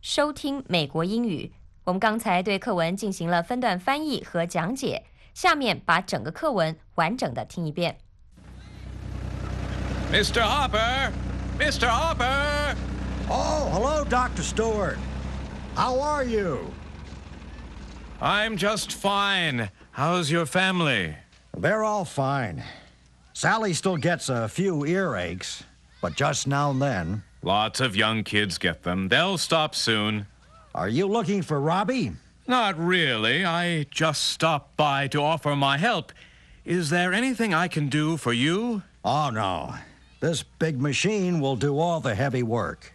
[0.00, 1.50] 收听美国英语。
[1.83, 7.97] 我们刚才对课文进行了分段翻译和讲解，下面把整个课文完整的听一遍。
[10.11, 10.41] Mr.
[10.41, 11.11] Hopper,
[11.59, 11.87] Mr.
[11.87, 12.75] Hopper.
[13.29, 14.41] Oh, hello, Dr.
[14.41, 14.97] Stewart.
[15.75, 16.71] How are you?
[18.19, 19.69] I'm just fine.
[19.91, 21.15] How's your family?
[21.53, 22.63] They're all fine.
[23.33, 25.63] Sally still gets a few earaches,
[26.01, 27.23] but just now and then.
[27.43, 29.09] Lots of young kids get them.
[29.09, 30.25] They'll stop soon.
[30.74, 32.12] Are you looking for Robbie?
[32.46, 33.44] Not really.
[33.44, 36.12] I just stopped by to offer my help.
[36.64, 38.82] Is there anything I can do for you?
[39.04, 39.74] Oh, no.
[40.20, 42.94] This big machine will do all the heavy work.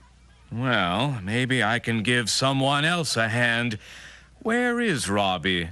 [0.52, 3.78] Well, maybe I can give someone else a hand.
[4.42, 5.70] Where is Robbie?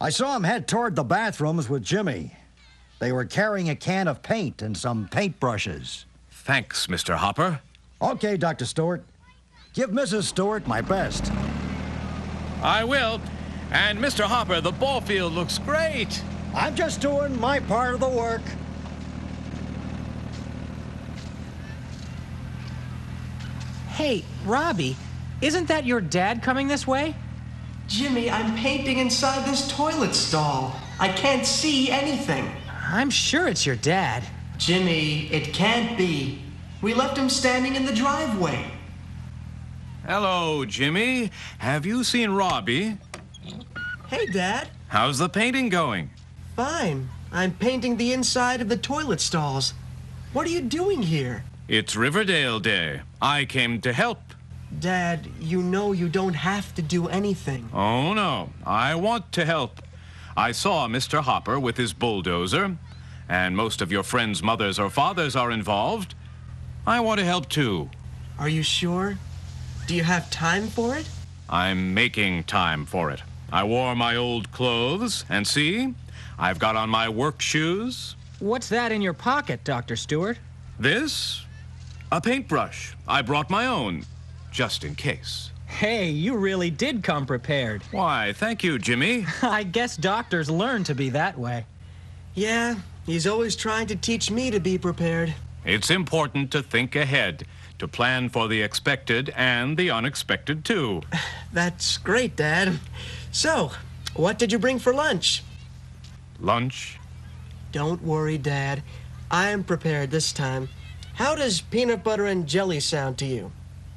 [0.00, 2.36] I saw him head toward the bathrooms with Jimmy.
[2.98, 6.04] They were carrying a can of paint and some paintbrushes.
[6.30, 7.14] Thanks, Mr.
[7.14, 7.60] Hopper.
[8.02, 8.66] Okay, Dr.
[8.66, 9.04] Stewart.
[9.76, 10.22] Give Mrs.
[10.22, 11.30] Stewart my best.
[12.62, 13.20] I will.
[13.70, 14.24] And Mr.
[14.24, 16.22] Hopper, the ball field looks great.
[16.54, 18.40] I'm just doing my part of the work.
[23.90, 24.96] Hey, Robbie,
[25.42, 27.14] isn't that your dad coming this way?
[27.86, 30.74] Jimmy, I'm painting inside this toilet stall.
[30.98, 32.50] I can't see anything.
[32.88, 34.24] I'm sure it's your dad.
[34.56, 36.42] Jimmy, it can't be.
[36.80, 38.72] We left him standing in the driveway.
[40.06, 41.32] Hello, Jimmy.
[41.58, 42.96] Have you seen Robbie?
[44.06, 44.68] Hey, Dad.
[44.86, 46.10] How's the painting going?
[46.54, 47.08] Fine.
[47.32, 49.74] I'm painting the inside of the toilet stalls.
[50.32, 51.44] What are you doing here?
[51.66, 53.00] It's Riverdale Day.
[53.20, 54.20] I came to help.
[54.78, 57.68] Dad, you know you don't have to do anything.
[57.74, 58.50] Oh, no.
[58.64, 59.82] I want to help.
[60.36, 61.20] I saw Mr.
[61.20, 62.76] Hopper with his bulldozer,
[63.28, 66.14] and most of your friends' mothers or fathers are involved.
[66.86, 67.90] I want to help too.
[68.38, 69.18] Are you sure?
[69.86, 71.08] Do you have time for it?
[71.48, 73.22] I'm making time for it.
[73.52, 75.94] I wore my old clothes, and see,
[76.38, 78.16] I've got on my work shoes.
[78.40, 79.94] What's that in your pocket, Dr.
[79.94, 80.38] Stewart?
[80.80, 81.44] This?
[82.10, 82.96] A paintbrush.
[83.06, 84.04] I brought my own,
[84.50, 85.52] just in case.
[85.66, 87.82] Hey, you really did come prepared.
[87.92, 89.24] Why, thank you, Jimmy.
[89.42, 91.64] I guess doctors learn to be that way.
[92.34, 92.74] Yeah,
[93.06, 95.32] he's always trying to teach me to be prepared.
[95.64, 97.46] It's important to think ahead,
[97.79, 101.01] to plan for the expected and the unexpected, too.
[101.51, 102.79] That's great, Dad.
[103.31, 103.71] So,
[104.15, 105.43] what did you bring for lunch?
[106.39, 106.99] Lunch?
[107.71, 108.83] Don't worry, Dad.
[109.29, 110.69] I am prepared this time.
[111.13, 113.51] How does peanut butter and jelly sound to you?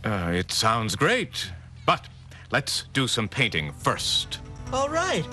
[0.05, 1.50] Uh, it sounds great.
[1.87, 2.09] But
[2.53, 4.38] let's do some painting first.
[4.72, 5.24] All right.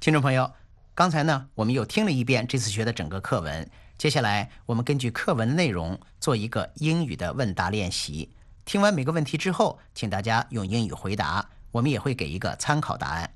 [0.00, 0.52] 听众朋友，
[1.01, 3.67] 刚才呢，我们又听了一遍这次学的整个课文。
[3.97, 8.35] 接下来，我们根据课文的内容做一个英语的问答练习。
[8.65, 11.49] 听完每个问题之后，请大家用英语回答。
[11.71, 13.33] 我们也会给一个参考答案。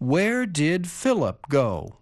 [0.00, 2.00] Where did Philip go?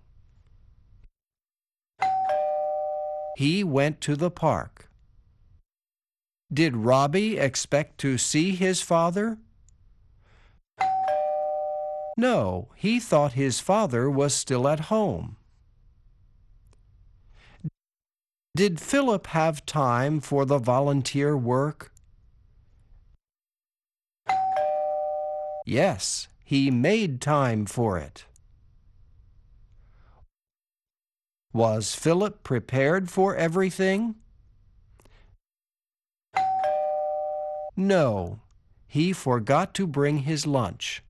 [3.39, 4.89] He went to the park.
[6.51, 9.37] Did Robbie expect to see his father?
[12.16, 15.37] No, he thought his father was still at home.
[18.57, 21.92] Did Philip have time for the volunteer work?
[25.66, 28.27] Yes, he made time for it.
[31.53, 34.14] Was Philip prepared for everything?
[37.77, 38.38] No,
[38.87, 41.03] he forgot to bring his lunch.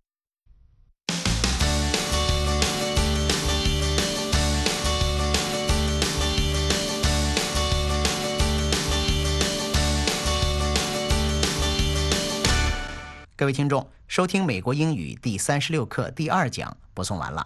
[13.37, 17.44] 各位听众，收听美国英语第三十六课第二讲播送完了。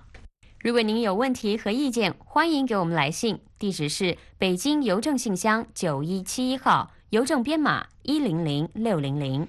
[0.61, 9.49] 如果您有问题和意见，欢迎给我们来信，地址是北京邮政信箱九一七一号，邮政编码一零零六零零。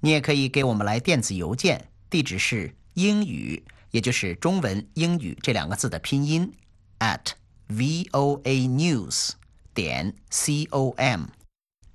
[0.00, 6.52] 你也可以给我们来电子邮件，地址是英语，也就是中文英语这两个字的拼音
[6.98, 7.32] at
[7.68, 9.30] v o a news
[9.72, 11.22] 点 c o m，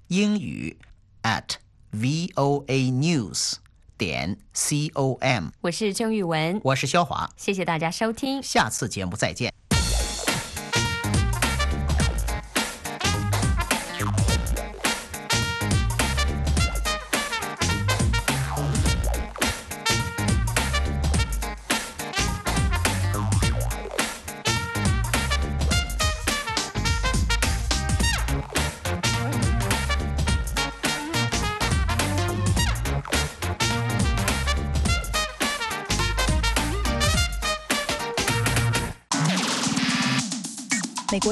[0.07, 0.75] 英语
[1.21, 1.57] at
[1.91, 3.57] v o a news
[3.97, 5.49] 点 c o m。
[5.61, 9.64] 我是郑玉文，我是肖华，谢谢大家收听，下次节目再见。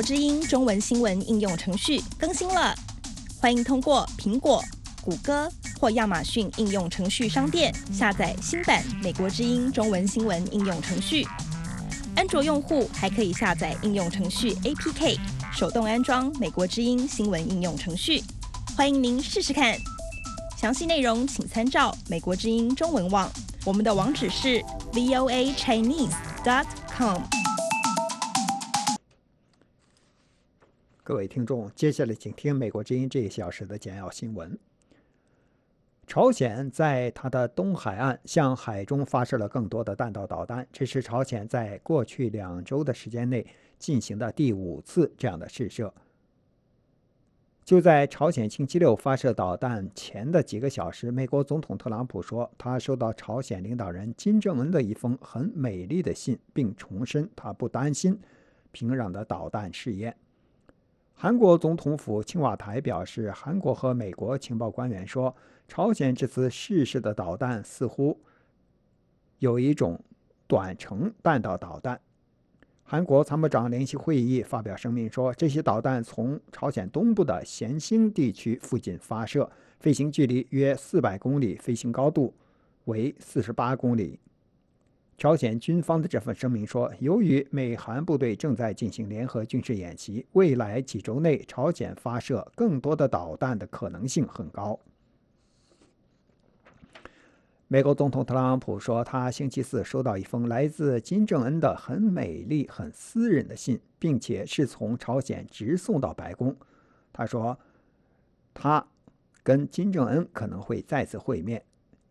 [0.04, 2.76] 之音中文新闻应用程序更新了，
[3.39, 4.62] 欢迎通过苹果、
[5.02, 11.26] 谷歌或亚马逊应用程序商店下载新版美国之音中文新闻应用程序。
[12.16, 15.18] 安卓用户还可以下载应用程序 APK，
[15.54, 18.22] 手动安装美国之音新闻应用程序。
[18.76, 19.78] 欢迎您试试看，
[20.58, 23.32] 详细内容请参照美国之音中文网，
[23.63, 24.62] 我们的网址是
[24.92, 27.42] voachinese.com。
[31.06, 34.58] 各位听众，接下来请听美国之音这一小时的简要新闻。
[36.08, 43.46] 朝鲜在它的东海岸向海中发射了更多的弹道导弹，这是朝鲜在过去两周的时间内
[43.78, 45.94] 进行的第五次这样的试射。
[47.66, 58.18] 就在朝鲜星期六发射导弹前的几个小时，美国总统特朗普说，他收到朝鲜领导人金正恩的一封很美丽的信，并重申他不担心
[58.72, 60.16] 平壤的导弹试验。
[61.15, 65.34] 韩国总统府青瓦台表示，韩国和美国情报官员说，
[65.67, 68.19] 朝鲜这次试射的导弹似乎
[69.39, 69.97] 有一种
[70.47, 71.99] 短程弹道导弹。
[72.84, 79.49] 韩国参谋长联席会议发表声明说，这些导弹从朝鲜东部的咸兴地区附近发射，
[79.80, 82.34] 飞行距离约四百公里，飞行高度
[82.86, 84.19] 为四十八公里。
[85.17, 94.80] 朝鲜军方的这份声明说，由于美韩部队正在进行联合军事演习，未来几周内朝鲜发射更多的导弹的可能性很高。
[97.69, 106.56] 美国总统特朗普说，他星期四收到一封来自金正恩的很美丽、很私人的信，并且是从朝鲜直送到白宫。
[107.12, 107.58] 他说，
[108.54, 108.86] 他
[109.41, 111.63] 跟金正恩可能会再次会面。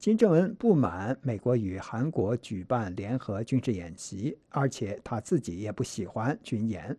[0.03, 6.99] 金正恩不满美国与韩国举办联合军事演习，而且他自己也不喜欢军演。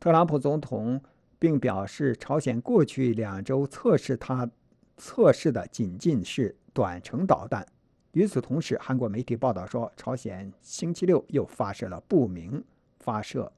[0.00, 0.98] 特朗普总统
[1.38, 4.50] 并表示，朝鲜过去两周测试他
[4.96, 7.66] 测试的仅仅是短程导弹。
[8.12, 12.64] 与此同时，韩国媒体报道说，朝鲜星期六又发射了不明
[12.98, 13.52] 发射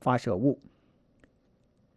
[0.00, 0.58] 发射物。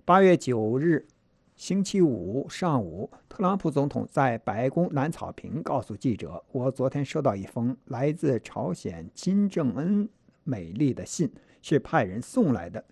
[0.03, 1.07] 八月九日。
[1.55, 10.09] 星期五上午，特朗普总统在白宫南草坪告诉记者：“我昨天收到一封来自朝鲜金正恩
[10.43, 12.83] 美丽的信，是派人送来的，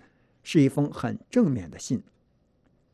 [0.43, 2.01] 是一封很正面的信。”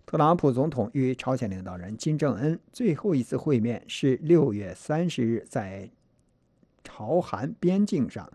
[0.08, 5.88] 特朗普总统与朝鲜领导人金正恩最后一次会面是六月三十日在
[6.84, 8.28] 朝韩边境上。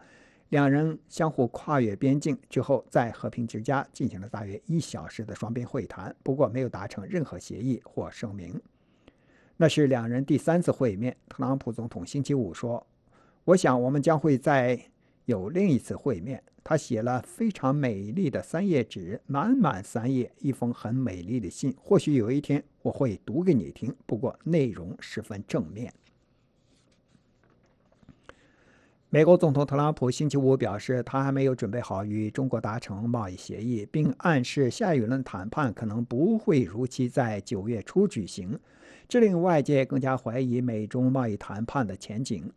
[0.54, 8.62] 两人相互跨越边境之后，在和平之家进行了大约一小时的双边会谈，不过没有达成任何协议或声明。
[9.56, 11.16] 那是两人第三次会面。
[11.28, 12.86] 特朗普总统星期五说
[13.46, 14.78] ：“我想我们将会再
[15.24, 21.74] 有另一次会面。”他写了非常美丽的三页纸，满满三页，一封很美丽的信。
[21.76, 25.92] 或许有一天我会读给你听，不过内容十分正面。
[29.14, 38.58] 美国总统特朗普星期五表示，他还没有准备好与中国达成贸易协议，并暗示下一轮谈判可能不会如期在九月初举行，
[39.08, 42.52] 这令外界更加怀疑美中贸易谈判的前景。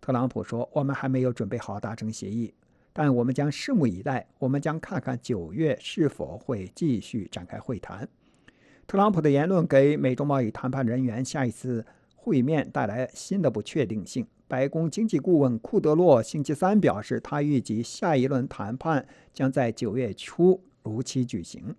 [0.00, 2.54] 特朗普说：“我们还没有准备好达成协议，
[2.94, 4.26] 但我们将拭目以待。
[4.38, 8.08] 我们将看看九月是否会继续展开会谈。”
[8.88, 11.84] 特朗普的言论给美中贸易谈判人员下一次
[12.16, 14.26] 会面带来新的不确定性。
[14.54, 21.74] 白宫经济顾问库德洛星期三表示，他预计下一轮谈判将在九月初如期举行。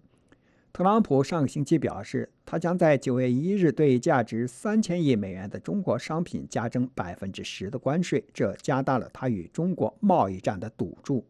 [0.73, 11.23] 特朗普上个星期表示，他将在九月一日对价值三千亿美元的中国商品加征百分之十的关税，这加大了他与中国贸易战的赌注。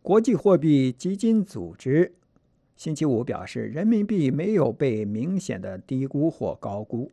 [0.00, 2.14] 国际货币基金组织
[2.76, 7.12] 星期五表示，人民币没有被明显的低估或高估。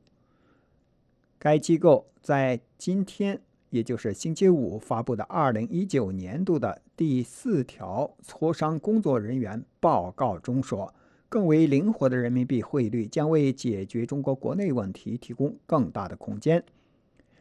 [1.44, 10.94] 该机构在今天，也就是星期五发布的二零一九年度的第四条磋商工作人员报告中说，
[11.28, 16.64] 更为灵活的人民币汇率将为解决中国国内问题提供更大的空间。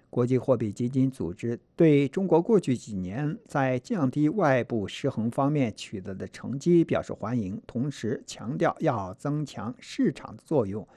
[0.09, 10.89] 国际货币基金组织对中国过去几年在降低外部失衡方面取得的成绩表示欢迎，同时强调要增强市场的作用。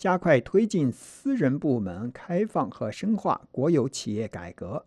[0.00, 4.86] 加快推进私人部门开放和深化国有企业改革。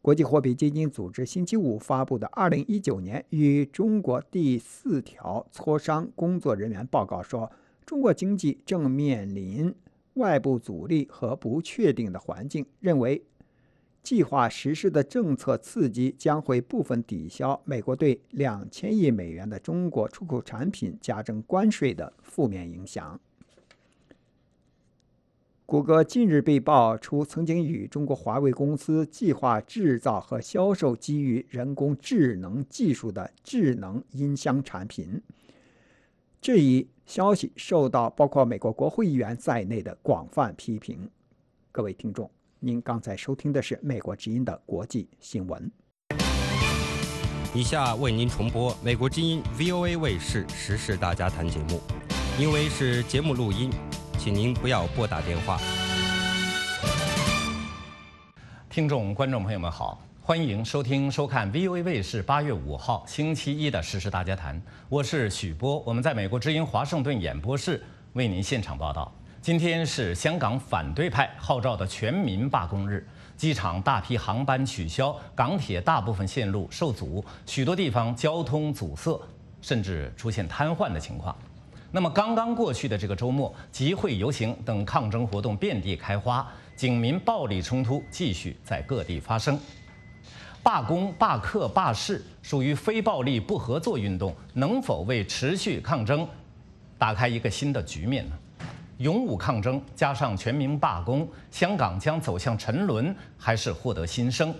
[0.00, 7.52] 国际货币基金组织星期五发布的《二零一九年与中国第四条磋商工作人员报告》说，
[7.84, 9.74] 中国经济正面临
[10.14, 13.22] 外部阻力和不确定的环境，认为
[14.02, 23.20] 计划实施的政策刺激将会部分抵消美国对两千亿美元的中国出口产品加征关税的负面影响。
[25.70, 35.20] 谷歌近日被爆出曾经与中国华为公司计划制造和销售基于人工智能技术的智能音箱产品。
[36.40, 41.06] 这一消息受到包括美国国会议员在内的广泛批评。
[41.70, 45.70] 各位听众，您刚才收听的是美国之音的国际新闻。
[47.54, 51.78] 以下为您重播美国之音 VOA 卫视时事大家谈节目。
[52.40, 53.68] 因为是节目录音，
[54.18, 55.60] 请您不要拨打电话。
[58.68, 64.56] 听众、观众朋友们好，欢迎收听、收看 VOA 卫视八月五号星期一的《时事大家谈》，
[64.88, 67.82] 我是许波，我们在美国之音华盛顿演播室
[68.14, 69.10] 为您现场报道。
[69.40, 73.06] 今天是香港反对派号召的全民罢工日，
[73.36, 79.20] 机场大批航班取消，港铁大部分线路受阻，许多地方交通阻塞，
[79.62, 81.34] 甚至出现瘫痪的情况。
[81.90, 89.58] 那么刚刚过去的这个周末，集会、游行等抗争活动遍地开花，警民暴力冲突继续在各地发生。
[90.62, 96.28] 罢工、罢课、罢市属于非暴力不合作运动，能否为持续抗争
[96.98, 98.32] 打开一个新的局面呢？
[98.98, 104.54] 勇武抗争加上全民罢工，香港将走向沉沦，还是获得新生？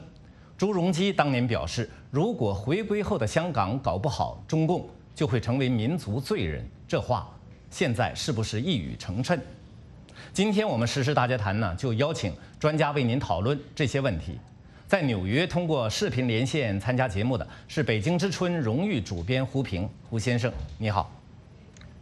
[0.57, 6.67] 朱镕基当年表示，如果回归后的香港搞不好，中共就会成为民族罪人。
[6.89, 7.29] 这话
[7.71, 9.39] 现在是不是一语成谶？
[10.33, 14.41] 今天我们实时大家谈呢，就邀请专家为您讨论这些问题。
[14.87, 21.13] 在纽约通过视频连线参加节目的是北京之春荣誉主编胡平，胡先生，你好。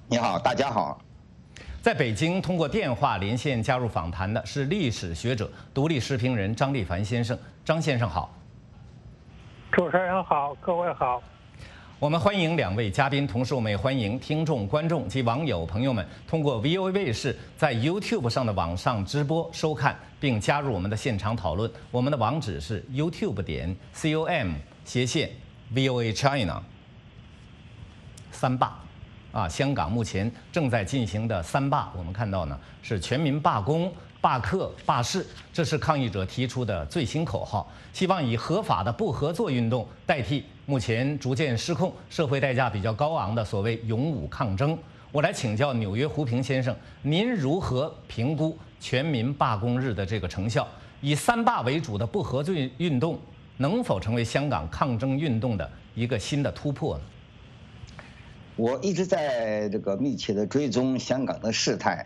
[0.07, 1.03] 你好，大家好。
[1.83, 8.33] 在北京通过电话连线加入访谈的是历史学者、独立视频人张立凡先生，张先生好。
[9.73, 11.21] 主持人好，各位好。
[11.99, 21.71] 我们欢迎两位嘉宾，同时我们也欢迎听众、观众及网友朋友们通过 VOA 卫视在 YouTube 上的网上直播收看，并加入我们的现场讨论。
[21.91, 24.53] 我们的网址是 YouTube 点 com
[24.85, 25.31] 斜线
[25.73, 26.63] VOA China。
[28.31, 28.79] 三罢
[29.33, 33.91] 啊，香港目前正在进行的三罢，我们看到呢是全民罢工、
[34.27, 40.45] 罢课、罢市，这是抗议者提出的最新口号，希望以合法的不合作运动代替。
[40.65, 44.77] 目前逐渐失控、社会代价比较高昂的所谓勇武抗争，
[45.13, 50.67] 我来请教纽约胡平先生，您如何评估全民罢工日的这个成效？
[51.01, 53.17] 以三罢为主的不合作运动
[53.59, 57.05] 能否成为香港抗争运动的一个新的突破呢？
[58.57, 62.05] 我一直在这个密切的追踪香港的事态，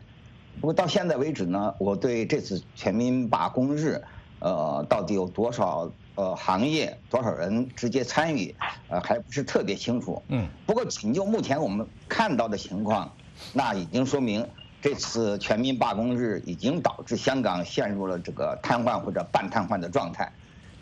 [0.60, 4.02] 不过到现在为止呢，我对这次全民罢工日，
[4.38, 5.92] 呃，到底有多少？
[6.16, 8.54] 呃，行业多少人直接参与，
[8.88, 10.22] 呃，还不是特别清楚。
[10.28, 10.46] 嗯。
[10.66, 13.10] 不过仅就目前我们看到的情况，
[13.54, 14.46] 那已经说明
[14.82, 20.30] 这次全民罢工日已经导致香港陷入了这个瘫痪或者半瘫痪的状态，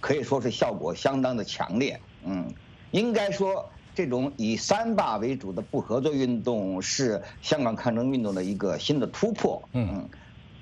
[0.00, 2.00] 可以说是效果相当的强烈。
[2.24, 2.52] 嗯。
[2.90, 9.60] 应该说，这种以三罢为主的不合作运动是香港抗争运动的一个新的突破。
[9.72, 10.08] 嗯。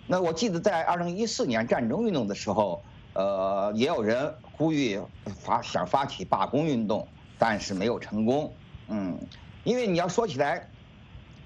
[0.07, 2.83] 那我记得在二零一四年战争运动的时候。
[3.19, 5.01] 呃，也有人呼吁
[5.41, 7.09] 发想发起罢工运动，
[7.39, 8.53] 但是没有成功。
[8.89, 9.19] 嗯，
[9.65, 10.69] 因为你要说起来，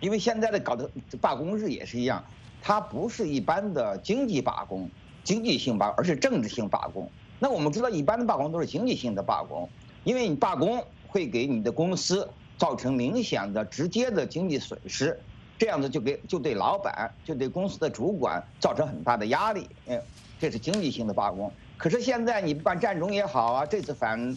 [0.01, 2.25] 因为现在的搞的罢工日也是一样，
[2.61, 4.91] 它不是一般的经济罢工、
[5.23, 7.09] 经济性罢，而是政治性罢工。
[7.39, 9.69] 那我们知道，一般的罢工都是经济性的罢工，
[10.03, 15.19] 因为你罢工会给你的公司造成明显的、直接的经济损失，
[15.59, 19.69] 这样子就给就对老板、就对公司的主管造成很大的压力。
[19.87, 20.01] 嗯。
[20.41, 24.35] 这是经济性的罢工，可是现在你不管战中也好啊，这次反，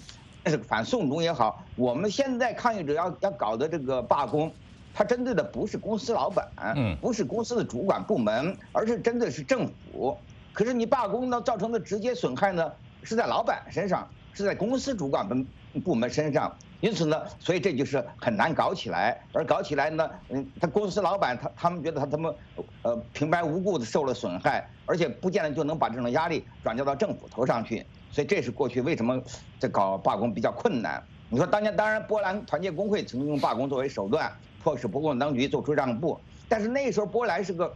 [0.67, 4.51] 反送中也好，我们现在抗议者要要搞的这个罢工，
[4.93, 6.45] 它针对的不是公司老板，
[6.76, 10.17] 嗯，不是公司的主管部门，而是针对是政府。
[10.51, 12.69] 可是你罢工呢，造成的直接损害呢，
[13.01, 16.53] 是在老板身上，是在公司主管部部门身上。
[16.81, 22.36] 因此呢，所以这就是很难搞起来，而搞起来呢，嗯，他公司老板他他们觉得他他们，
[22.81, 29.17] 呃，平白无故的受了损害，而且不见得就能把这种压力转交到政府头上去，所以这是过去为什么
[29.59, 31.01] 在搞罢工比较困难。
[31.29, 34.29] 你说当年当然波兰团结工会曾经用罢工作为手段，
[34.61, 36.19] 迫使不共当局做出让步，
[36.49, 37.73] 但是那时候波兰是个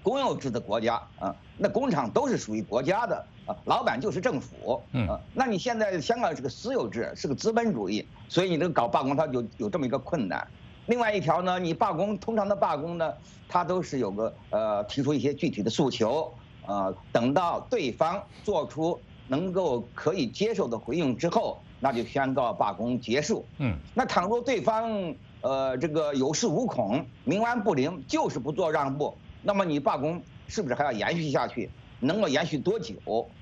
[0.00, 3.26] 公有制的国家啊，那工厂都是属于国家的。
[3.64, 10.46] 老板就是政府，嗯，那你现在香港是个私有制，是个资本主义，所以你这个搞罢工，它有有这么一个困难。
[10.86, 13.12] 另外一条呢，你罢工通常的罢工呢，
[13.48, 16.32] 它都是有个呃提出一些具体的诉求，
[16.66, 23.44] 呃，等到对方做出能够可以接受的回应之后，那就宣告罢工结束。
[23.58, 31.70] 嗯，那倘若对方呃这个有恃无恐、冥顽不灵，就是不做让步，那么你罢工是不是还要延续下去？
[32.00, 32.94] 能够延续多久？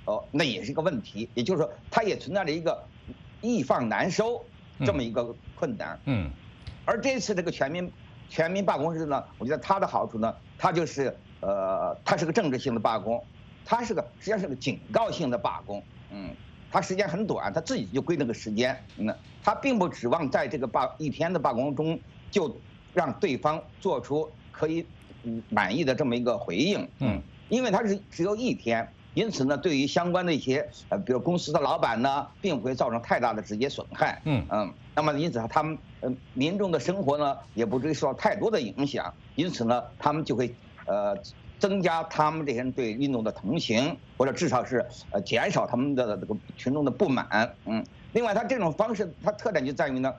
[0.04, 1.28] 哦，那也是一个问题。
[1.34, 2.82] 也就是说，它也存在着一个
[3.40, 4.44] 易放难收
[4.84, 5.98] 这么一个困难。
[6.04, 6.30] 嗯。
[6.84, 7.90] 而这次这个全民
[8.28, 13.22] 全民罢工日呢，我觉得它的好处呢，它就是呃，它是个政治性的罢工，
[13.64, 15.82] 它是个实际上是个警告性的罢工。
[16.10, 16.30] 嗯。
[16.70, 18.76] 它时间很短，它自己就规定个时间。
[18.96, 19.14] 嗯。
[19.42, 21.98] 它并不指望在这个罢一天的罢工中
[22.30, 22.56] 就
[22.94, 24.30] 让对方做出。
[24.58, 24.86] 可以
[25.24, 26.88] 嗯满意的这么一个回应。
[27.00, 34.20] 嗯，因为它是只有一天，因此呢，对于相关的一些呃，比如公司的老板呢，并不会造成太大的直接损害。
[34.24, 40.54] 嗯嗯，那么因此他们呃民众的生活呢，也不至于受到太多的影响，因此呢，他们就会
[40.86, 41.16] 呃
[41.58, 47.54] 增加他们这些人对运动的同情，或者至少是呃减少他们的这个群众的不满。
[47.64, 50.12] 嗯，另外，他这种方式，它特点就在于呢，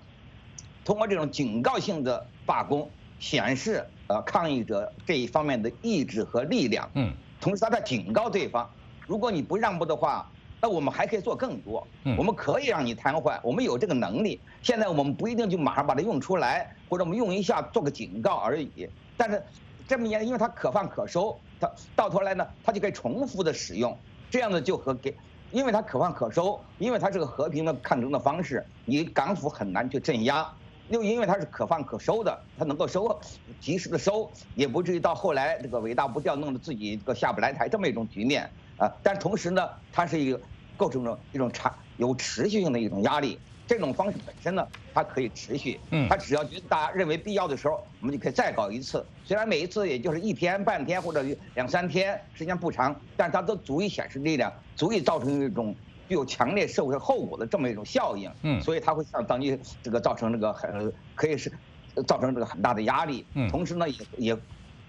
[0.83, 6.89] 通过这种警告性的罢工，显示呃抗议者这一方面的意志和力量。
[6.95, 8.69] 嗯，同时他在警告对方，
[9.05, 10.29] 如果你不让步的话，
[10.59, 11.85] 那我们还可以做更多。
[12.03, 14.41] 嗯我们可以让你瘫痪，我们有这个能力。
[14.61, 18.89] 现在我们不一定就马上把它用出来，或者我们用一下做个警告而已。
[19.15, 19.41] 但是
[19.87, 23.97] 这么严，因为它可放可收，它到头来呢，它就可以重复的使用，
[24.31, 25.15] 这样呢就和给。
[25.51, 30.45] 因为它可放可收，因为它是个和平的抗争的方式，你港府很难去镇压。
[30.89, 33.19] 又因为它是可放可收的，它能够收，
[33.59, 38.91] 及时的收，也不至于到后来这个尾大不掉，弄得自己这个下不来台这么一种局面啊。
[39.03, 40.39] 但同时呢，它是一个
[40.77, 43.39] 构成了一种长有持续性的一种压力。
[43.67, 49.05] 这种方式本身呢，它可以持续，嗯它只要觉得大家认为必要的时候，我们就可以再搞一次。
[49.25, 51.21] 虽然每一次也就是一天、半天或者
[51.55, 55.75] 两三天，时间不长，但它都足以显示力量，足以造成一种
[56.07, 58.31] 具有强烈社会后果的这么一种效应。
[58.43, 61.51] 嗯所以它会向当地这个造成这个很可以是
[61.95, 63.25] 呃造成这个很大的压力。
[63.33, 64.37] 嗯同时呢，也也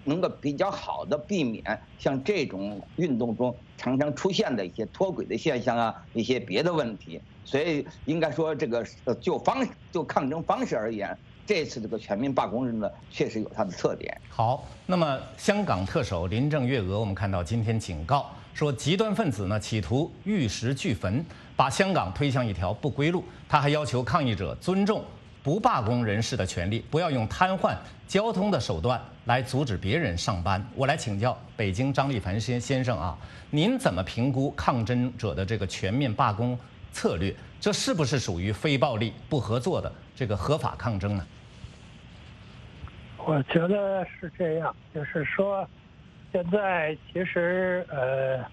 [0.04, 7.20] 能够比较好的避免像这种运动中常常出现的一些脱轨的现象啊，一些别的问题。
[7.44, 11.16] 所以应该说，这个呃，就方就抗争方式而言，
[11.46, 14.14] 这次这个全民罢工日呢，确实有它的特点。
[14.28, 23.24] 好，那么香港特首林郑月娥，我们看到今天警告说，极端分子呢企图玉石俱焚，把香港推向一条不归路。
[23.48, 25.04] 他还要求抗议者尊重
[25.44, 27.76] 不罢工人士的权利，不要用瘫痪
[28.08, 30.60] 交通的手段来阻止别人上班。
[30.74, 33.16] 我来请教北京张立凡先先生啊，
[33.48, 36.58] 您怎么评估抗争者的这个全面罢工
[36.92, 37.32] 策略？
[37.60, 41.24] 这是不是属于非暴力不合作的这个合法抗争呢？
[43.18, 45.64] 我觉得是这样，就是说，
[46.32, 48.44] 现在其实呃，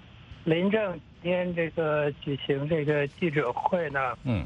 [0.45, 4.45] 林郑今天这个举行这个记者会呢，嗯，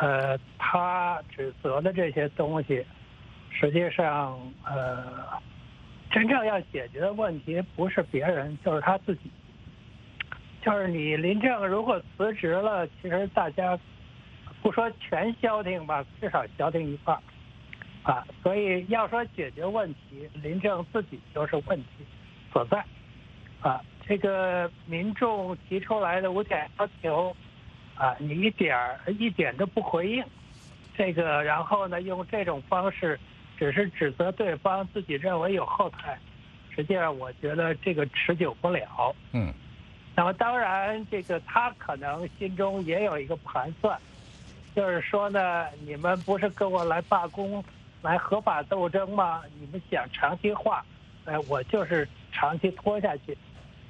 [0.00, 2.84] 呃，他指责的这些东西，
[3.50, 5.04] 实际上呃，
[6.10, 9.30] 真正要解决的问题不是别人，就是他自己。
[10.62, 13.78] 就是你林郑如果辞职了，其实大家
[14.60, 17.22] 不说全消停吧，至少消停一半儿。
[18.02, 22.04] 啊，所以要说解决问题，林郑自己就是问题
[22.52, 22.84] 所在。
[23.60, 27.36] 啊，这个民众提出来的五点要求，
[27.94, 30.24] 啊，你一点儿一点都不回应，
[30.96, 33.20] 这个然后呢，用这种方式，
[33.58, 36.18] 只是指责对方，自己认为有后台，
[36.74, 39.14] 实际上我觉得这个持久不了。
[39.32, 39.52] 嗯。
[40.16, 43.98] 那么当然，这个他可能心中也有一个盘算，
[44.74, 47.62] 就是说呢，你们不是跟我来罢工、
[48.02, 49.42] 来合法斗争吗？
[49.58, 50.84] 你们想长期化，
[51.24, 53.36] 哎，我就是长期拖下去。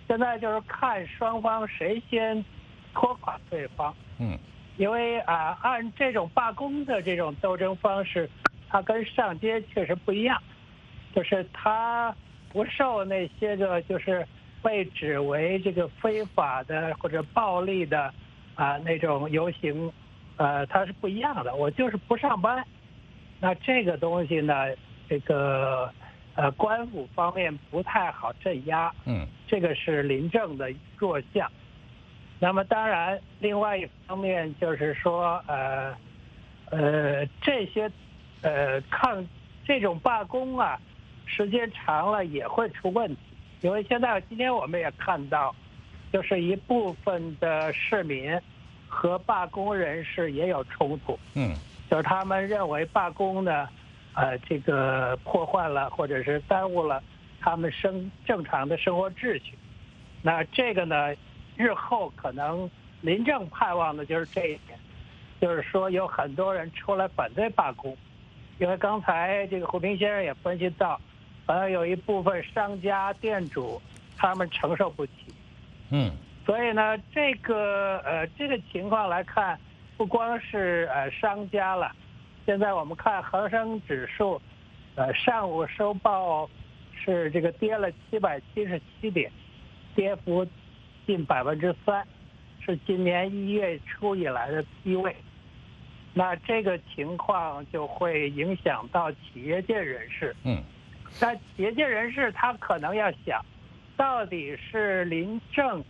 [0.07, 2.45] 现在就是看双方谁先
[2.95, 3.95] 拖垮对方。
[4.19, 4.39] 嗯。
[4.77, 8.29] 因为啊，按这种罢工的这种斗争方式，
[8.69, 10.41] 它跟上街确实不一样，
[11.15, 12.15] 就是它
[12.51, 14.27] 不受那些个就是。
[14.63, 18.13] 被指为这个非法的或者暴力的
[18.55, 19.91] 啊那种游行，
[20.37, 21.55] 呃，它是不一样的。
[21.55, 22.63] 我就是不上班，
[23.41, 24.55] 那这个东西呢，
[25.09, 25.91] 这个
[26.41, 28.91] 呃官府方面不太好镇压。
[29.05, 31.51] 嗯，这个是临政的弱项。
[32.39, 35.95] 那么当然，另外一方面就是说，呃
[36.71, 37.91] 呃这些
[38.41, 39.23] 呃抗
[39.67, 40.81] 这种罢工啊，
[41.27, 43.21] 时间长了也会出问题。
[43.61, 45.55] 因为现在今天我们也看到，
[46.11, 48.41] 就是一部分的市民
[48.89, 51.19] 和罢工人士也有冲突。
[51.35, 51.55] 嗯，
[51.91, 53.69] 就是他们认为罢工呢，
[54.15, 57.03] 呃，这个破坏了或者是耽误了
[57.41, 59.57] 他们生正常的生活秩序。
[60.23, 61.15] 那这个呢，
[61.57, 64.79] 日后可能林政盼望的就是这一点，
[65.41, 67.97] 就是说有很多人出来反对罢工，
[68.59, 71.01] 因为刚才这个胡平先生也分析到。
[71.47, 73.83] 好像有一部分商家、店主，
[74.17, 75.13] 他们承受不起。
[75.91, 76.13] 嗯。
[76.47, 79.59] 所以呢，这个呃，这个情况来看，
[79.97, 81.91] 不光是呃商家了。
[82.51, 84.43] 现在我们看恒生指数，
[84.97, 86.51] 呃，上午收报
[86.93, 89.31] 是这个跌了七百七十七点，
[89.95, 90.45] 跌幅
[91.07, 92.05] 近百分之三，
[92.59, 95.15] 是今年一月初以来的低位。
[96.13, 100.35] 那这个情况就会影响到企业界人士。
[100.43, 100.61] 嗯。
[101.21, 103.41] 但业界人士他可能要想，
[103.97, 105.85] 到底是临政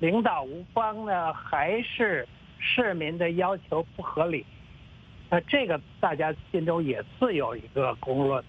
[0.00, 2.28] 领导无方呢，还是
[2.58, 4.44] 市民的要求不合理？
[5.30, 8.42] 那这个大家心中也自有一个公论。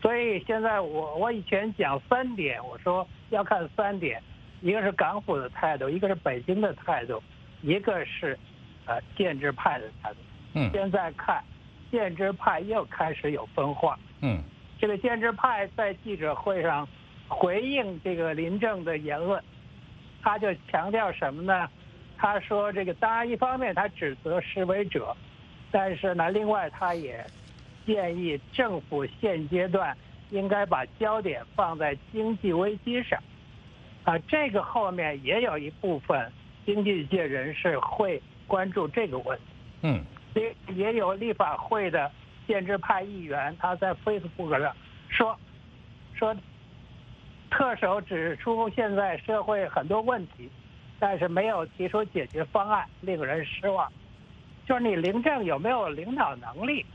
[0.00, 4.22] 所以现在我我以前讲三点，我说要看三点，
[4.62, 7.22] 一个是港府的态度，一个是北京的态度，
[7.60, 8.38] 一个是
[8.86, 10.18] 呃建制派的态度。
[10.54, 10.70] 嗯。
[10.72, 11.42] 现在看
[11.90, 13.98] 建制派又开始有分化。
[14.22, 14.42] 嗯。
[14.78, 16.88] 这个建制派在记者会上
[17.28, 19.42] 回应这个林郑的言论，
[20.22, 21.68] 他就强调什么呢？
[22.16, 25.14] 他说这个当然一方面他指责示威者，
[25.70, 27.24] 但是呢，另外他也。
[27.86, 29.96] 建议政府现阶段
[30.28, 33.18] 应该把焦点放在经济危机上，
[34.04, 36.30] 啊，这个后面也有一部分
[36.64, 39.44] 经济界人士会关注这个问题。
[39.82, 40.04] 嗯，
[40.34, 42.08] 也也有立法会的
[42.46, 44.76] 建制派议员，他在 Facebook 上
[45.08, 45.36] 说
[46.14, 46.36] 说，
[47.50, 50.48] 特首指出现在社会很多问题，
[51.00, 53.90] 但是没有提出解决方案，令人失望。
[54.70, 56.86] 就是你临政有没有领导能力？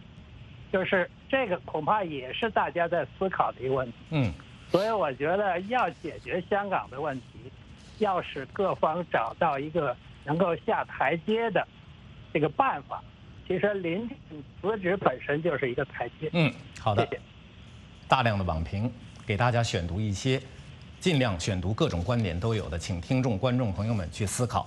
[0.71, 3.97] 就是这个恐怕也是大家在思考的一个问题。
[4.11, 4.32] 嗯，
[4.71, 7.51] 所以我觉得要解决香港的问题，
[7.97, 11.67] 要使各方找到一个能够下台阶的
[12.34, 13.03] 这个办法。
[13.45, 14.09] 其实林
[14.61, 16.30] 辞职本身就是一个台阶。
[16.32, 16.49] 嗯，
[16.80, 17.05] 好的。
[17.05, 17.21] 谢谢。
[18.07, 18.89] 大量的网评
[19.26, 20.41] 给大家选读一些，
[21.01, 24.65] 尽量选读各种观点都有的，请听众观众朋友们去思考。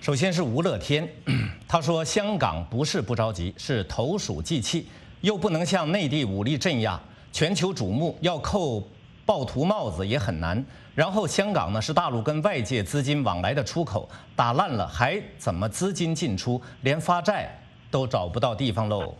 [0.00, 1.08] 首先是吴乐天，
[1.66, 4.86] 他说：“香港不是不着急，是投鼠忌器，
[5.20, 7.00] 又不能向内地武力镇压，
[7.32, 8.86] 全球瞩目，要扣
[9.24, 10.64] 暴徒帽子也很难。
[10.94, 16.62] 然后香港呢是大陆跟外界资金往来的出口，打烂了还怎么资金进出？
[16.82, 17.50] 连发债
[17.90, 19.12] 都找不到地方喽。”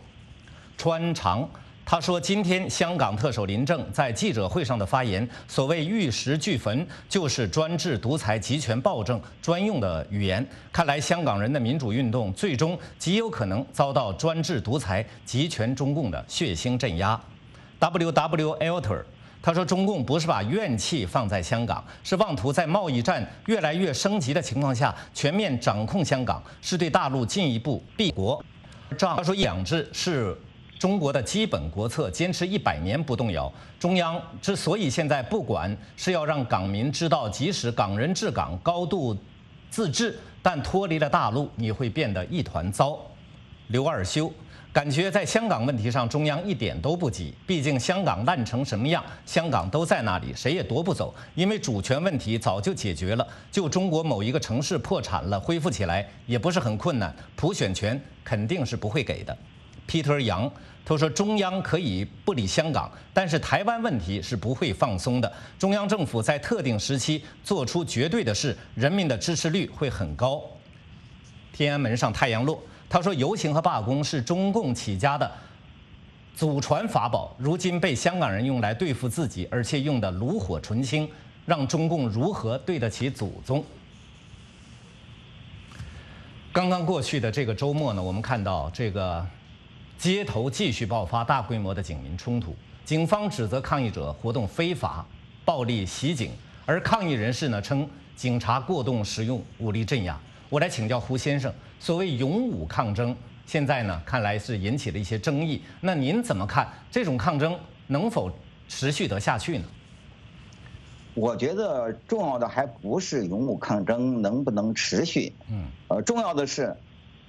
[0.77, 1.49] 穿长。
[1.89, 10.45] 他说：“今天香港特首林郑在记者会上的发言，所谓玉石俱焚，就是专制独裁集权暴政专用的语言。
[10.69, 17.17] 看来香港人的民主运动最终极有可能遭到专制独裁集权中共的血腥镇压。
[17.79, 19.01] wwlter
[19.41, 28.43] 他说：“中共不是把怨气放在香港，是妄图在贸易战越来越升级的情况下全面掌控香港，是对大陆进一步闭国。”
[28.99, 30.37] 他说：“两制是。”
[30.79, 33.51] 中国的基本国策坚持一百年不动摇。
[33.79, 39.17] 中央之所以现在不管是要让港民知道，即使港人治港高度
[39.69, 42.99] 自治，但脱离了大陆，你会变得一团糟。
[43.67, 44.31] 刘二修
[44.71, 47.33] 感觉在香港问题上，中央一点都不急。
[47.47, 51.13] 毕竟香港烂成什么样，香港都在那里，谁也夺不走。
[51.33, 53.27] 因为主权问题早就解决了。
[53.51, 57.13] 就中国某一个城市破产了，恢复起来也不是很困难。
[57.35, 59.35] 普选权肯定是不会给的。
[59.87, 60.51] Peter 杨
[60.85, 65.29] 他说：“中央可以不理香港，但是台湾问题是不会放松的。
[65.59, 70.41] 中央政府在特定时期做出绝对的事，人民的支持率会很高。”
[71.51, 75.29] 天安门上太阳落，他说：“游行和罢工是中共起家的
[76.33, 81.09] 祖传法宝，如今被香港人用来对付自己，而且用的炉火纯青，
[81.45, 83.61] 让中共如何对得起祖宗？”
[86.53, 89.27] 刚刚过去的这个周末呢，我们看到这个。
[89.97, 95.03] 街头继续爆发大规模的警民冲突，警方指责抗议者活动非法、
[95.43, 96.31] 暴力袭警，
[96.67, 100.15] 而抗议人士呢称警察过动使用武力镇压。
[100.49, 103.15] 我来请教胡先生，所谓勇武抗争，
[103.47, 105.63] 现在呢看来是引起了一些争议。
[105.81, 108.31] 那您怎么看这种抗争能否
[108.69, 109.65] 持续得下去呢？
[111.15, 116.77] 我觉得重要的还不是勇武抗争能不能持续，嗯，呃，重要的是。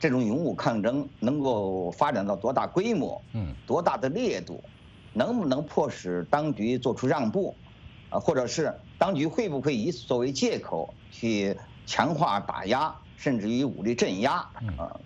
[0.01, 3.21] 这种勇武抗争能够发展到多大规模？
[3.33, 4.63] 嗯，多大的烈度？
[5.13, 7.55] 能不能迫使当局做出让步？
[8.11, 14.35] 啊，或者是当局会不会以此作为借口去强化打压，甚至于武力镇压？
[14.77, 14.97] 啊，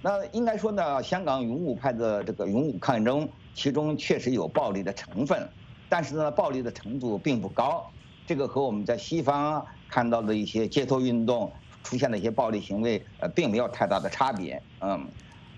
[0.00, 5.46] 那应该说呢，香港勇武派的这个勇武抗争，其中确实有暴力的成分，
[5.88, 7.84] 但是呢，暴力的程度并不高。
[8.26, 11.52] 这个和我们在西方看到的一些街头运动。
[11.82, 15.08] 出现的一些暴力行为，呃，并没有太大的差别，嗯。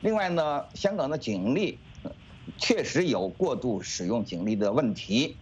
[0.03, 1.79] 另外呢，香港的警力
[2.57, 5.37] 确实有过度使用警力的问题，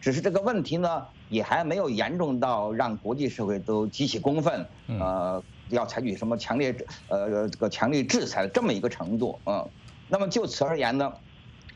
[0.00, 6.74] 只是这个问题呢，也还没有严重到让国际社会都激起公愤，呃，要采取什么强烈
[7.08, 9.68] 呃这个强力制裁的这么一个程度，嗯。
[10.08, 11.12] 那么就此而言呢，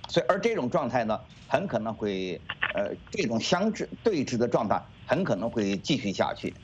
[0.08, 2.40] 所以而这种状态呢，很可能会，
[2.74, 6.54] 呃，这种相制对峙的状态很可能会继续下去，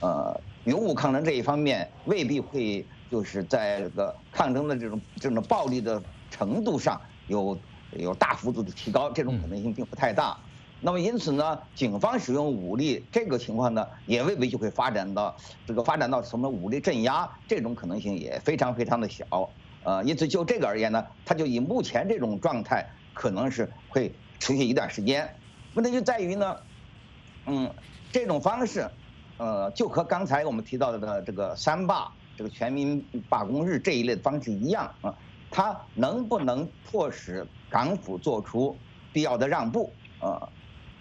[0.00, 0.40] 呃。
[0.68, 6.00] 勇武抗争这一方面未必会就是在这个抗争的这种这种暴力的
[6.30, 7.58] 程度上有
[7.92, 10.36] 有大幅度的提高，这种可能性并不太大。
[10.82, 15.34] 那么因此呢，警方使用武力这个情况呢，也未必就会发展到
[15.66, 19.24] 这个发展到什么武力镇压这种可能性也非常非常的小。
[19.84, 25.34] 呃，因此就这个而言呢，它就以目前这种状态，可能是会持续一段时间。
[25.72, 26.56] 问题就在于呢，
[27.46, 27.74] 嗯，
[28.12, 28.86] 这种方式，
[29.38, 35.14] 呃，就和刚才我们提到的这个三罢、这个全民罢工日这一类的方式一样啊，
[35.50, 38.76] 它能不能迫使港府做出
[39.12, 40.48] 必要的让步啊？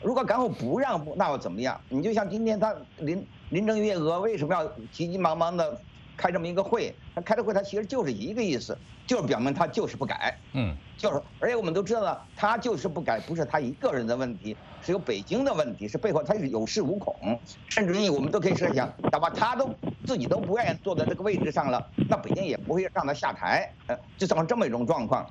[0.02, 1.82] 如果港府不让步，那又怎么样？
[1.90, 5.82] 你就像今天他林林郑月娥为什么要急急忙忙的
[6.18, 6.94] 开这么一个会？
[7.14, 10.36] 他开的会，他其实就是一个意思，就是表明他就是不改。
[10.54, 17.40] 嗯，就是，而且我们都知道了，他就是不改，不是他一个人的问题，是有北京的问题，是背后他是有恃无恐，
[17.70, 19.70] 甚至于我们都可以设想，哪怕他都
[20.06, 23.72] 自己都不愿意坐在这个位置上了，那北京也不会让他下台。
[23.86, 25.26] 呃，就造成这么一种状况。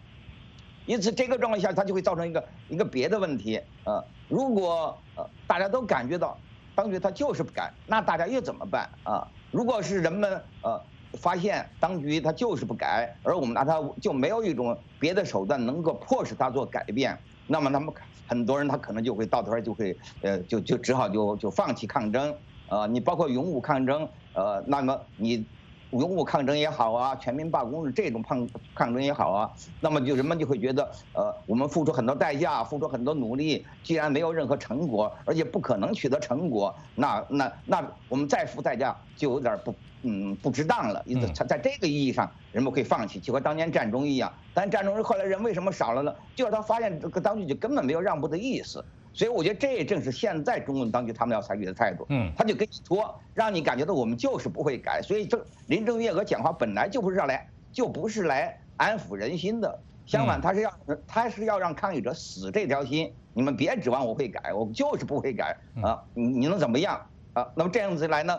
[0.87, 3.61] 因此，这个状况下，他就会造成一个一个别的问题。
[3.85, 6.39] 呃，如果呃大家都感觉到
[6.77, 9.27] 当局他就是不改，那大家又怎么办啊？
[9.57, 10.31] 如果是人们
[10.63, 10.79] 呃
[11.15, 17.95] 发现当局他就是不改，而我们拿他就没有一种别的手段能够迫使他做改变，那么他们
[18.29, 22.37] 很多人他可能就会到头儿就会呃就就只好就就放弃抗争。
[22.69, 25.47] 呃，你包括勇武抗争，呃，那么你。
[25.91, 41.03] 勇武抗争也好啊，全民罢工的这种抗抗争也好啊，那么就人们就会觉得，呃，我们付出很多代价，付出很多努力，既然没有任何成果，而且不可能取得成果，那那那我们再付代价就有点不嗯不值当了。
[41.07, 44.33] 因此，在在这个意义上，人们会放弃，就和当年战中一样。
[44.53, 46.15] 但战中后来人为什么少了呢？
[46.35, 48.85] 就是他发现这个当局就根本没有让步的意思。
[49.17, 55.01] 所以我觉得这也正是现在中共当局他们要采取的态度，嗯，他就跟你拖，让你感觉到我们就是不会改。
[55.03, 60.71] 所以这林郑月娥讲话本来就不是来，就不是来安抚人心的，相反他是要
[61.07, 63.11] 他是要让抗议者死这条心。
[63.33, 66.03] 你们别指望我会改，我就是不会改啊！
[66.13, 67.49] 你你能怎么样啊？
[67.55, 68.39] 那么这样子来呢？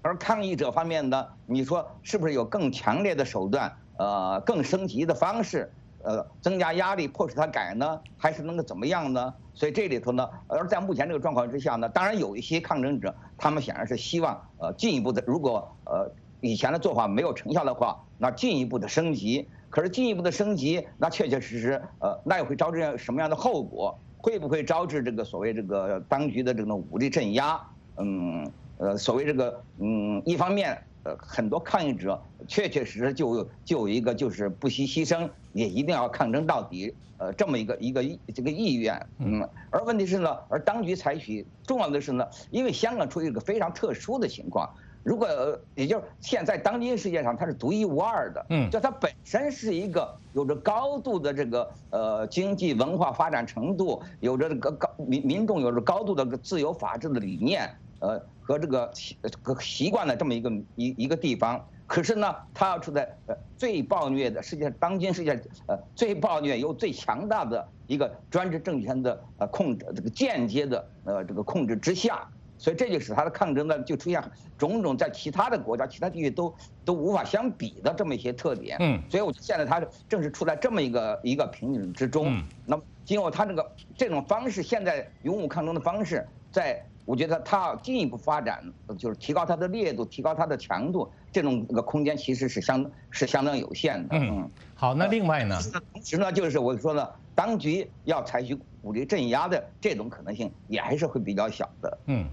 [0.00, 3.76] 而抗议者方面呢，你说是不是有更强烈的手段？
[3.98, 5.70] 呃，更升级的方式？
[6.02, 9.34] 呃，增加压力迫使他改呢，还是能够怎么样呢？
[9.52, 19.46] 所以这里头呢，而在目前这个状况之下呢，当然有一些抗争者，他们显然是希望呃进一步的，如果呃以前的做法没有成效的话，那进一步的升级。
[19.68, 23.98] 可是进一步的升级，那确确实实呃，那又会招致什么样的后果？
[24.16, 27.60] 会不会招致这个所谓这个当局的这种武力镇压？
[27.98, 30.76] 嗯，呃，所谓这个嗯，一方面。
[31.02, 38.02] 呃，很多抗议者确确实实就就有一个就是不惜牺牲也一定要抗争到底，呃，这么一个一个
[38.34, 44.68] 这个意愿，嗯，而问题是呢，而当局采取重要的是呢，因为香港处于一个非常特殊的情况，
[45.02, 45.28] 如果
[45.74, 57.68] 也就是现在当今世界上它是独一无二的，嗯，就它本身是一个有着高度的这个呃经济文化发展程度，有着这个高民民众有着高度的自由法治的理念，
[58.00, 58.20] 呃。
[58.42, 65.32] 和这个习个习惯的这么一个一一个地方，可是呢，他要处在呃最暴虐的世界当今世界
[65.66, 72.28] 呃最暴虐又最强大的一个专制政权的呃控制这个间接的呃这个控制之下，
[72.58, 74.22] 所以这就使他的抗争呢就出现
[74.56, 78.76] 种种在其他的国家其他地区都都无法相比的这么一些特点。
[78.78, 82.32] 嗯，所以我现在他正是处在这么一个一个瓶颈之中。
[82.32, 86.86] 嗯，那么经过他这个这种方式，现在勇武抗争的方式在。
[87.04, 88.62] 我觉得它要进一步发展，
[88.96, 94.16] 就是提高它的烈度，提高它的强度，这种个空间其实是相是相当有限的。
[94.16, 95.58] 嗯，好，那另外呢？
[95.92, 101.98] 同时呢，就是我说呢，当局要采取武力镇压的这种可能性也还是会比较小的。
[102.06, 102.24] 嗯，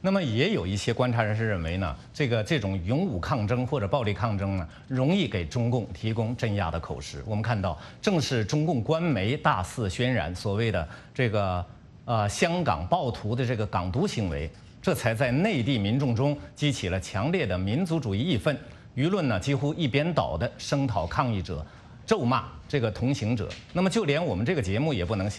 [0.00, 7.22] 那么也有一些观察人士认为呢，这个这种勇武抗争或者暴力抗争呢，容易给中共提供镇压的口实。
[7.24, 11.64] 我们看到，正是中共官媒大肆渲染所谓的这个。
[12.08, 14.50] 呃，香港暴徒的这个港独行为，
[14.80, 18.58] 这才在内地民众中激起了强烈的民族主义义愤，
[18.96, 21.62] 舆论呢几乎一边倒的声讨抗议者，
[22.06, 23.46] 咒骂这个同行者。
[23.74, 25.30] 那么就连我们这个节目也不能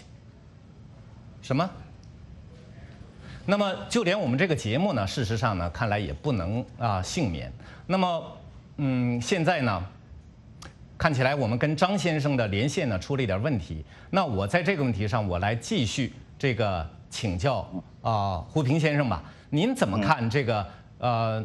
[1.42, 1.68] 什么？
[3.44, 7.52] 那么就连我们这个节目呢，事实上呢，看来也不能啊幸免。
[7.88, 8.36] 那么，
[8.76, 9.84] 嗯，现在呢，
[10.96, 13.84] 看起来我们跟张先生的连线呢出了一点问题。
[14.08, 16.12] 那我在这个问题上，我来继续。
[16.40, 17.68] 这个请教
[18.00, 20.66] 啊，胡平先生吧，您怎么看这个？
[20.96, 21.44] 呃，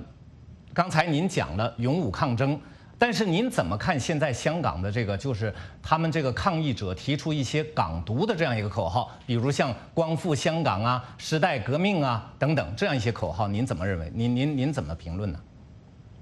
[0.74, 2.58] 刚才您讲了勇武抗争，
[2.98, 14.10] 但是您怎么看现在香港的这个，就是他们这个抗议者提出一些港独的这样一个口号，比如像光复香港啊、时代革命啊等等这样一些口号，您怎么认为？
[14.16, 15.38] 您您您怎么评论呢？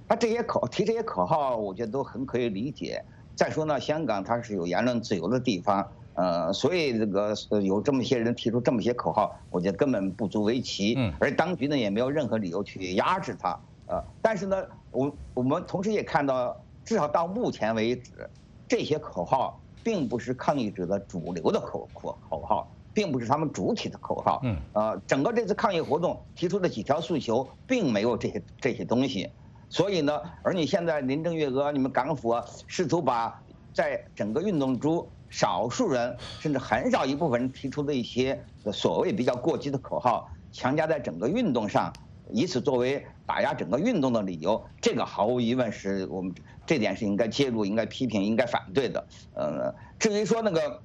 [0.07, 3.05] 他这些口提这些口号，我觉得都很可以理解。
[3.35, 10.93] 再说呢，香港它是有言论自由的地方，呃，所以这个有这么些人提出这么些口号，我觉得根本不足为奇。
[10.97, 13.59] 嗯，而当局呢也没有任何理由去压制他。
[13.87, 16.55] 呃，但是呢，我我们同时也看到，
[16.85, 18.11] 至少到目前为止，
[18.67, 24.39] 这些口号并不是抗议者的主流的口口口号，并不是他们主体的口号。
[24.43, 29.29] 嗯，呃，整个这次抗议活动提出的几条诉求，并没有这些这些东西。
[29.67, 33.41] 所以呢，而你现在林郑月娥、你们港府啊，试图把
[33.73, 38.39] 在整个运动中少数人甚至很少一部分人提出的一些
[38.71, 41.91] 所谓比较过激的口号，强加在整个运动上，
[42.29, 46.31] 以此作为打压整个运动的理由，这个毫无疑问是我们
[46.67, 49.03] 这点是应该介入、应该批评、应该反对的。
[49.33, 50.79] 呃，至于说那个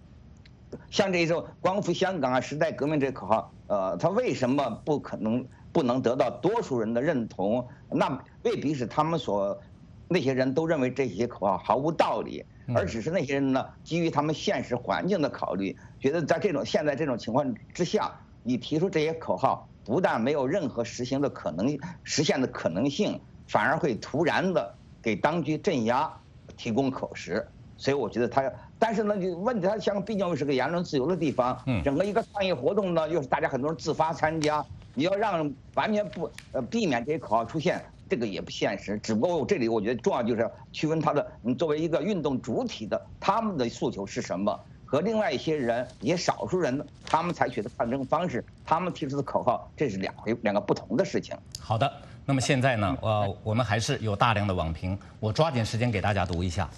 [0.90, 5.46] 像这种“光复香港”啊、“时代革命”这口号，呃，它为什么不可能？
[5.70, 9.60] 不能得到多数人的认同，那未必是他们所
[10.08, 12.44] 那些人都认为这些口号毫无道理，
[12.74, 26.10] 而只是那些人呢，基于他们现实环境的考虑，觉得在这种现在这种情况之下，你提出这些口号，不但没有任何实行的可能实现的可能性，反而会突然的给当局镇压
[26.56, 27.46] 提供口实。
[27.76, 28.42] 所以我觉得他，
[28.76, 34.64] 但是呢，就问题他香港毕竟又是个言论自由的地方，整个一个抗议活动呢，又是大家很多人自发参加。
[34.94, 38.98] 你要让完全不呃避免这些口号出现，这个也不现实。
[39.02, 51.36] 只不过这里我觉得重要就是区分他的，你作为一个运动主体的他们的诉求是什么，和另外一些人一些少数人他们采取的抗争方式，他们提出的口号，这是两回两个不同的事情。
[51.60, 51.92] 好的，
[52.24, 56.68] 那么现在呢，呃，我们还是有大量的网评，我抓紧时间给大家读一下。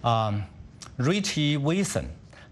[0.00, 0.34] 啊
[0.98, 2.04] ，Richie Wilson。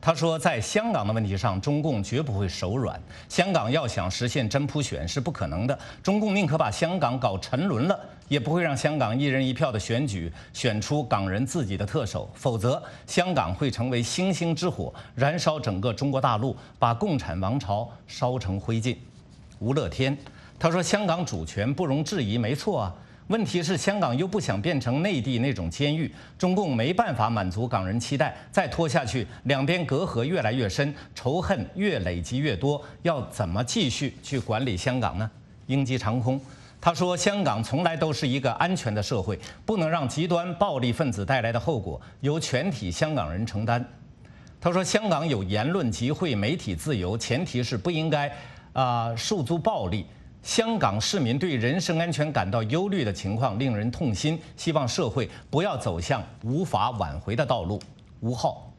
[0.02, 2.98] 他说，在香港的问题上，中共绝不会手软。
[3.28, 5.78] 香港要想实现真普选是不可能的。
[6.02, 8.00] 中共宁可把香港搞沉沦了，
[8.30, 18.96] 也不会让香港一人一票的选举选出港人自己的特首，否则香港会成为星星之火，燃烧整个中国大陆，把共产王朝烧成灰烬。
[19.58, 20.16] 吴乐天，
[20.60, 22.94] 他说，香港主权不容置疑，没错啊。
[23.26, 35.28] 问题是香港又不想变成内地那种监狱，中共没办法满足港人期待，再拖下去，两边隔阂越来越深，仇恨越累积越多，要怎么继续去管理香港呢？
[35.66, 36.40] 鹰击长空，
[36.80, 43.84] 他说香港从来都是一个安全的社会，不能让极端暴力分子带来的后果由全体香港人承担。
[44.58, 48.32] 他说香港有言论、集会、媒体自由，前提是不应该
[48.72, 50.06] 啊诉诸暴力。
[50.42, 57.78] 香港市民对人身安全感到忧虑的情况令人痛心，希望社会不要走向无法挽回的道路。
[58.20, 58.69] 吴浩，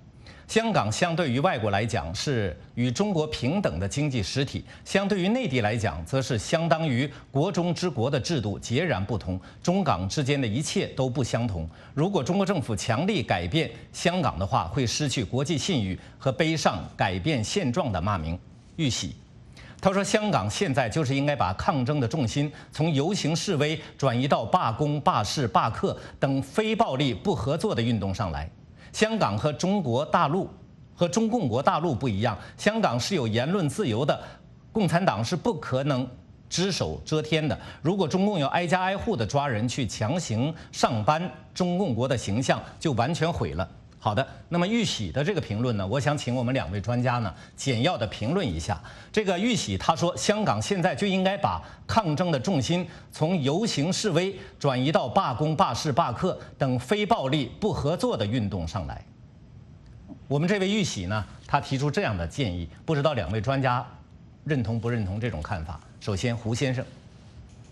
[0.52, 9.40] 香港相对于外国来讲是与中国平等的经济实体，相对于内地来讲，则是相当于国中之国的制度截然不同。
[9.64, 11.66] 中港之间的一切都不相同。
[11.94, 18.38] 如果中国政府强力改变香港的话，会失去国际信誉和背上改变现状的骂名。
[18.76, 19.16] 玉玺。
[19.80, 28.50] 他说：“香港现在就是应该把抗争的重心从游行示威转移到罢工、罢市、罢课等非暴力不合作的运动上来。
[28.94, 30.50] 香港和中国大陆
[30.96, 34.22] 和中共国大陆不一样，香港是有言论自由的，
[34.72, 36.08] 共产党是不可能
[36.50, 37.58] 只手遮天的。
[37.82, 43.68] 如果中共要挨家挨户的抓人去强行上班，中共国的形象就完全毁了。”
[44.04, 48.82] 好的，那么玉玺的这个评论呢，我想请我们两位专家呢简要的评论一下。
[49.12, 59.06] 这个玉玺他说，香港现在就应该把抗争的重心从游行示威转移到罢工、罢市、罢课等非暴力不合作的运动上来。
[60.28, 63.86] 我们这位玉玺呢，他提出这样的建议，不知道两位专家
[64.46, 65.80] 认同不认同这种看法？
[66.00, 66.84] 首先，胡先生。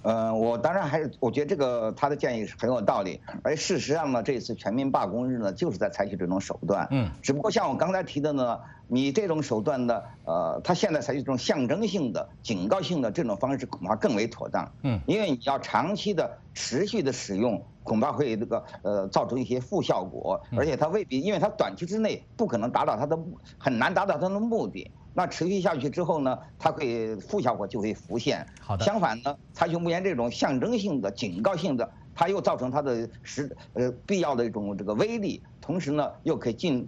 [0.02, 6.88] 呃，我当然还是我觉得这个他的建议是很有道理，而事实上呢，这次全民罢工日呢，就是在采取这种手段。
[6.92, 14.72] 嗯，只不过像我刚才提的呢，你这种手段的，呃，他现在采取这种象征性的、警告性的这种方式，恐怕更为妥当。
[14.84, 23.20] 嗯，因为你要长期的、持续的使用，恐怕会这个呃造成一些负效果，而且它未必，因为它短期之内不可能达到它的
[23.58, 24.90] 很难达到它的目的。
[25.14, 28.46] 那持续下去之后呢，它会负效果就会浮现。
[28.62, 28.86] 好的。
[28.86, 36.88] 相反呢，采取目前这种象征性的、警告性的，它又造成它的实呃必要的一种这个威力，同时呢又可以进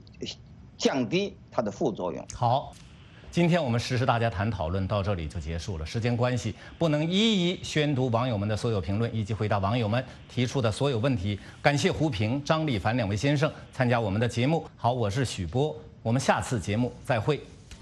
[0.78, 2.26] 降低它的副作用。
[2.34, 2.72] 好，
[3.30, 5.86] 今天我们实时大家谈讨论到这里就结束了。
[5.86, 11.40] 时间关系，不能一一宣读网友们的所有评论以及回答网友们提出的所有问题。
[11.62, 14.66] 感谢胡平、张立凡两位先生参加我们的节目。
[14.76, 17.42] 好，我是许波，我们下次节目再会。